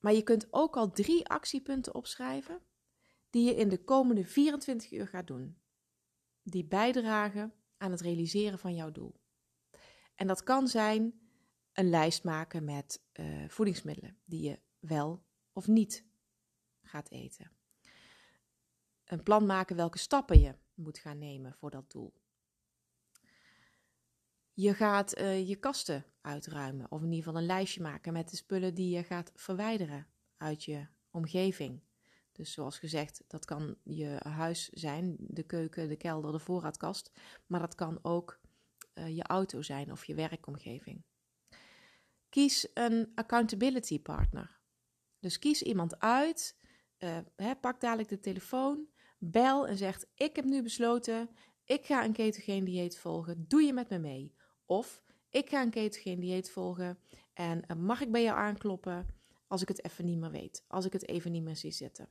Maar 0.04 0.12
je 0.12 0.22
kunt 0.22 0.46
ook 0.50 0.76
al 0.76 0.90
drie 0.90 1.28
actiepunten 1.28 1.94
opschrijven 1.94 2.60
die 3.30 3.44
je 3.44 3.54
in 3.54 3.68
de 3.68 3.84
komende 3.84 4.24
24 4.24 4.92
uur 4.92 5.08
gaat 5.08 5.26
doen. 5.26 5.58
Die 6.42 6.64
bijdragen 6.64 7.54
aan 7.76 7.90
het 7.90 8.00
realiseren 8.00 8.58
van 8.58 8.74
jouw 8.74 8.92
doel. 8.92 9.20
En 10.14 10.26
dat 10.26 10.42
kan 10.42 10.68
zijn 10.68 11.20
een 11.72 11.90
lijst 11.90 12.24
maken 12.24 12.64
met 12.64 13.02
uh, 13.12 13.48
voedingsmiddelen 13.48 14.18
die 14.24 14.42
je 14.42 14.60
wel 14.78 15.24
of 15.52 15.66
niet 15.66 16.06
gaat 16.82 17.10
eten. 17.10 17.50
Een 19.04 19.22
plan 19.22 19.46
maken 19.46 19.76
welke 19.76 19.98
stappen 19.98 20.40
je 20.40 20.54
moet 20.74 20.98
gaan 20.98 21.18
nemen 21.18 21.54
voor 21.54 21.70
dat 21.70 21.90
doel. 21.90 22.14
Je 24.52 24.74
gaat 24.74 25.18
uh, 25.18 25.48
je 25.48 25.56
kasten 25.56 26.04
uitruimen, 26.24 26.90
of 26.90 27.00
in 27.00 27.12
ieder 27.12 27.24
geval 27.24 27.40
een 27.40 27.46
lijstje 27.46 27.82
maken 27.82 28.12
met 28.12 28.30
de 28.30 28.36
spullen 28.36 28.74
die 28.74 28.96
je 28.96 29.02
gaat 29.02 29.32
verwijderen 29.34 30.06
uit 30.36 30.64
je 30.64 30.86
omgeving. 31.10 31.82
Dus 32.32 32.52
zoals 32.52 32.78
gezegd, 32.78 33.24
dat 33.26 33.44
kan 33.44 33.76
je 33.82 34.16
huis 34.22 34.68
zijn, 34.68 35.16
de 35.18 35.42
keuken, 35.42 35.88
de 35.88 35.96
kelder, 35.96 36.32
de 36.32 36.38
voorraadkast, 36.38 37.10
maar 37.46 37.60
dat 37.60 37.74
kan 37.74 37.98
ook 38.02 38.40
uh, 38.94 39.16
je 39.16 39.22
auto 39.22 39.62
zijn 39.62 39.92
of 39.92 40.04
je 40.04 40.14
werkomgeving. 40.14 41.02
Kies 42.28 42.68
een 42.74 43.12
accountability 43.14 44.00
partner. 44.00 44.58
Dus 45.18 45.38
kies 45.38 45.62
iemand 45.62 46.00
uit, 46.00 46.58
uh, 46.98 47.18
hè, 47.36 47.56
pak 47.56 47.80
dadelijk 47.80 48.08
de 48.08 48.20
telefoon, 48.20 48.86
bel 49.18 49.66
en 49.66 49.76
zegt: 49.76 50.06
Ik 50.14 50.36
heb 50.36 50.44
nu 50.44 50.62
besloten, 50.62 51.28
ik 51.64 51.84
ga 51.84 52.04
een 52.04 52.12
ketogeen 52.12 52.64
dieet 52.64 52.98
volgen, 52.98 53.44
doe 53.48 53.62
je 53.62 53.72
met 53.72 53.88
me 53.88 53.98
mee? 53.98 54.34
Of 54.64 55.02
ik 55.34 55.48
ga 55.48 55.62
een 55.62 55.70
ketogeen 55.70 56.20
dieet 56.20 56.50
volgen 56.50 56.98
en 57.32 57.62
uh, 57.68 57.76
mag 57.76 58.00
ik 58.00 58.12
bij 58.12 58.22
jou 58.22 58.38
aankloppen 58.38 59.06
als 59.46 59.62
ik 59.62 59.68
het 59.68 59.84
even 59.84 60.04
niet 60.04 60.18
meer 60.18 60.30
weet, 60.30 60.64
als 60.68 60.84
ik 60.84 60.92
het 60.92 61.08
even 61.08 61.32
niet 61.32 61.42
meer 61.42 61.56
zie 61.56 61.70
zitten? 61.70 62.08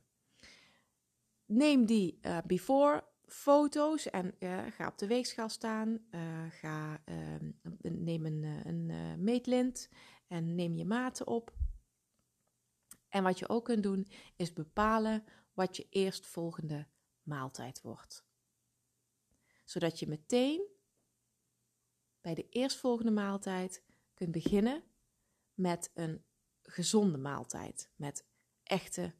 Neem 1.46 1.86
die 1.86 2.18
uh, 2.22 2.38
before 2.46 3.04
foto's 3.26 4.10
en 4.10 4.34
ga 4.70 4.86
op 4.86 4.98
de 4.98 5.06
weegschaal 5.06 5.48
staan. 5.48 5.98
ga, 6.50 7.02
ehm, 7.04 7.50
neem 7.80 8.26
een, 8.26 8.42
een 8.42 9.24
meetlint 9.24 9.88
en 10.26 10.54
neem 10.54 10.74
je 10.74 10.84
maten 10.84 11.26
op. 11.26 11.54
En 13.08 13.22
wat 13.22 13.38
je 13.38 13.48
ook 13.48 13.64
kunt 13.64 13.82
doen, 13.82 14.06
is 14.36 14.52
bepalen 14.52 15.24
wat 15.52 15.76
je 15.76 15.86
eerstvolgende 15.90 16.86
maaltijd 17.22 17.80
wordt. 17.80 18.24
Zodat 19.64 19.98
je 19.98 20.06
meteen 20.06 20.73
bij 22.24 22.34
de 22.34 22.48
eerstvolgende 22.48 23.10
maaltijd 23.10 23.82
kunt 24.14 24.32
beginnen 24.32 24.82
met 25.54 25.90
een 25.94 26.24
gezonde 26.62 27.18
maaltijd, 27.18 27.90
met 27.96 28.24
echte 28.62 29.14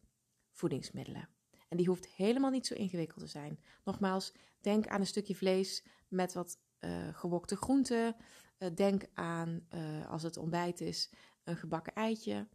voedingsmiddelen. 0.51 1.29
En 1.69 1.77
die 1.77 1.87
hoeft 1.87 2.07
helemaal 2.07 2.51
niet 2.51 2.67
zo 2.67 2.75
ingewikkeld 2.75 3.21
te 3.21 3.31
zijn. 3.31 3.61
Nogmaals, 3.85 4.33
denk 4.61 4.87
aan 4.87 5.01
een 5.01 5.07
stukje 5.07 5.35
vlees 5.35 5.85
met 6.09 6.33
wat 6.33 6.59
uh, 6.81 7.09
gewokte 7.12 7.57
groenten, 7.57 8.17
eh, 8.59 8.75
denk 8.75 9.07
aan, 9.14 9.67
uh, 9.75 10.11
als 10.11 10.23
het 10.23 10.37
ontbijt 10.37 10.81
is, 10.81 11.11
een 11.43 11.57
gebakken 11.57 11.95
eitje. 11.95 12.49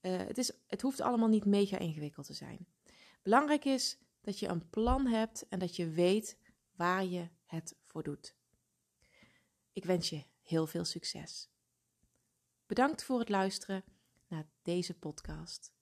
Het, 0.00 0.38
is, 0.38 0.52
het 0.66 0.82
hoeft 0.82 1.00
allemaal 1.00 1.28
niet 1.28 1.44
mega 1.44 1.78
ingewikkeld 1.78 2.26
te 2.26 2.34
zijn. 2.34 2.66
Belangrijk 3.22 3.64
is 3.64 3.98
dat 4.20 4.38
je 4.38 4.48
een 4.48 4.70
plan 4.70 5.06
hebt 5.06 5.48
en 5.48 5.58
dat 5.58 5.76
je 5.76 5.90
weet 5.90 6.38
waar 6.72 7.04
je 7.04 7.28
het 7.44 7.76
voor 7.84 8.02
doet. 8.02 8.36
Ik 9.76 9.84
wens 9.84 10.08
je 10.08 10.24
heel 10.42 10.66
veel 10.66 10.84
succes. 10.84 11.50
Bedankt 12.66 13.04
voor 13.04 13.18
het 13.18 13.28
luisteren 13.28 13.84
naar 14.28 14.46
deze 14.62 14.94
podcast. 14.94 15.72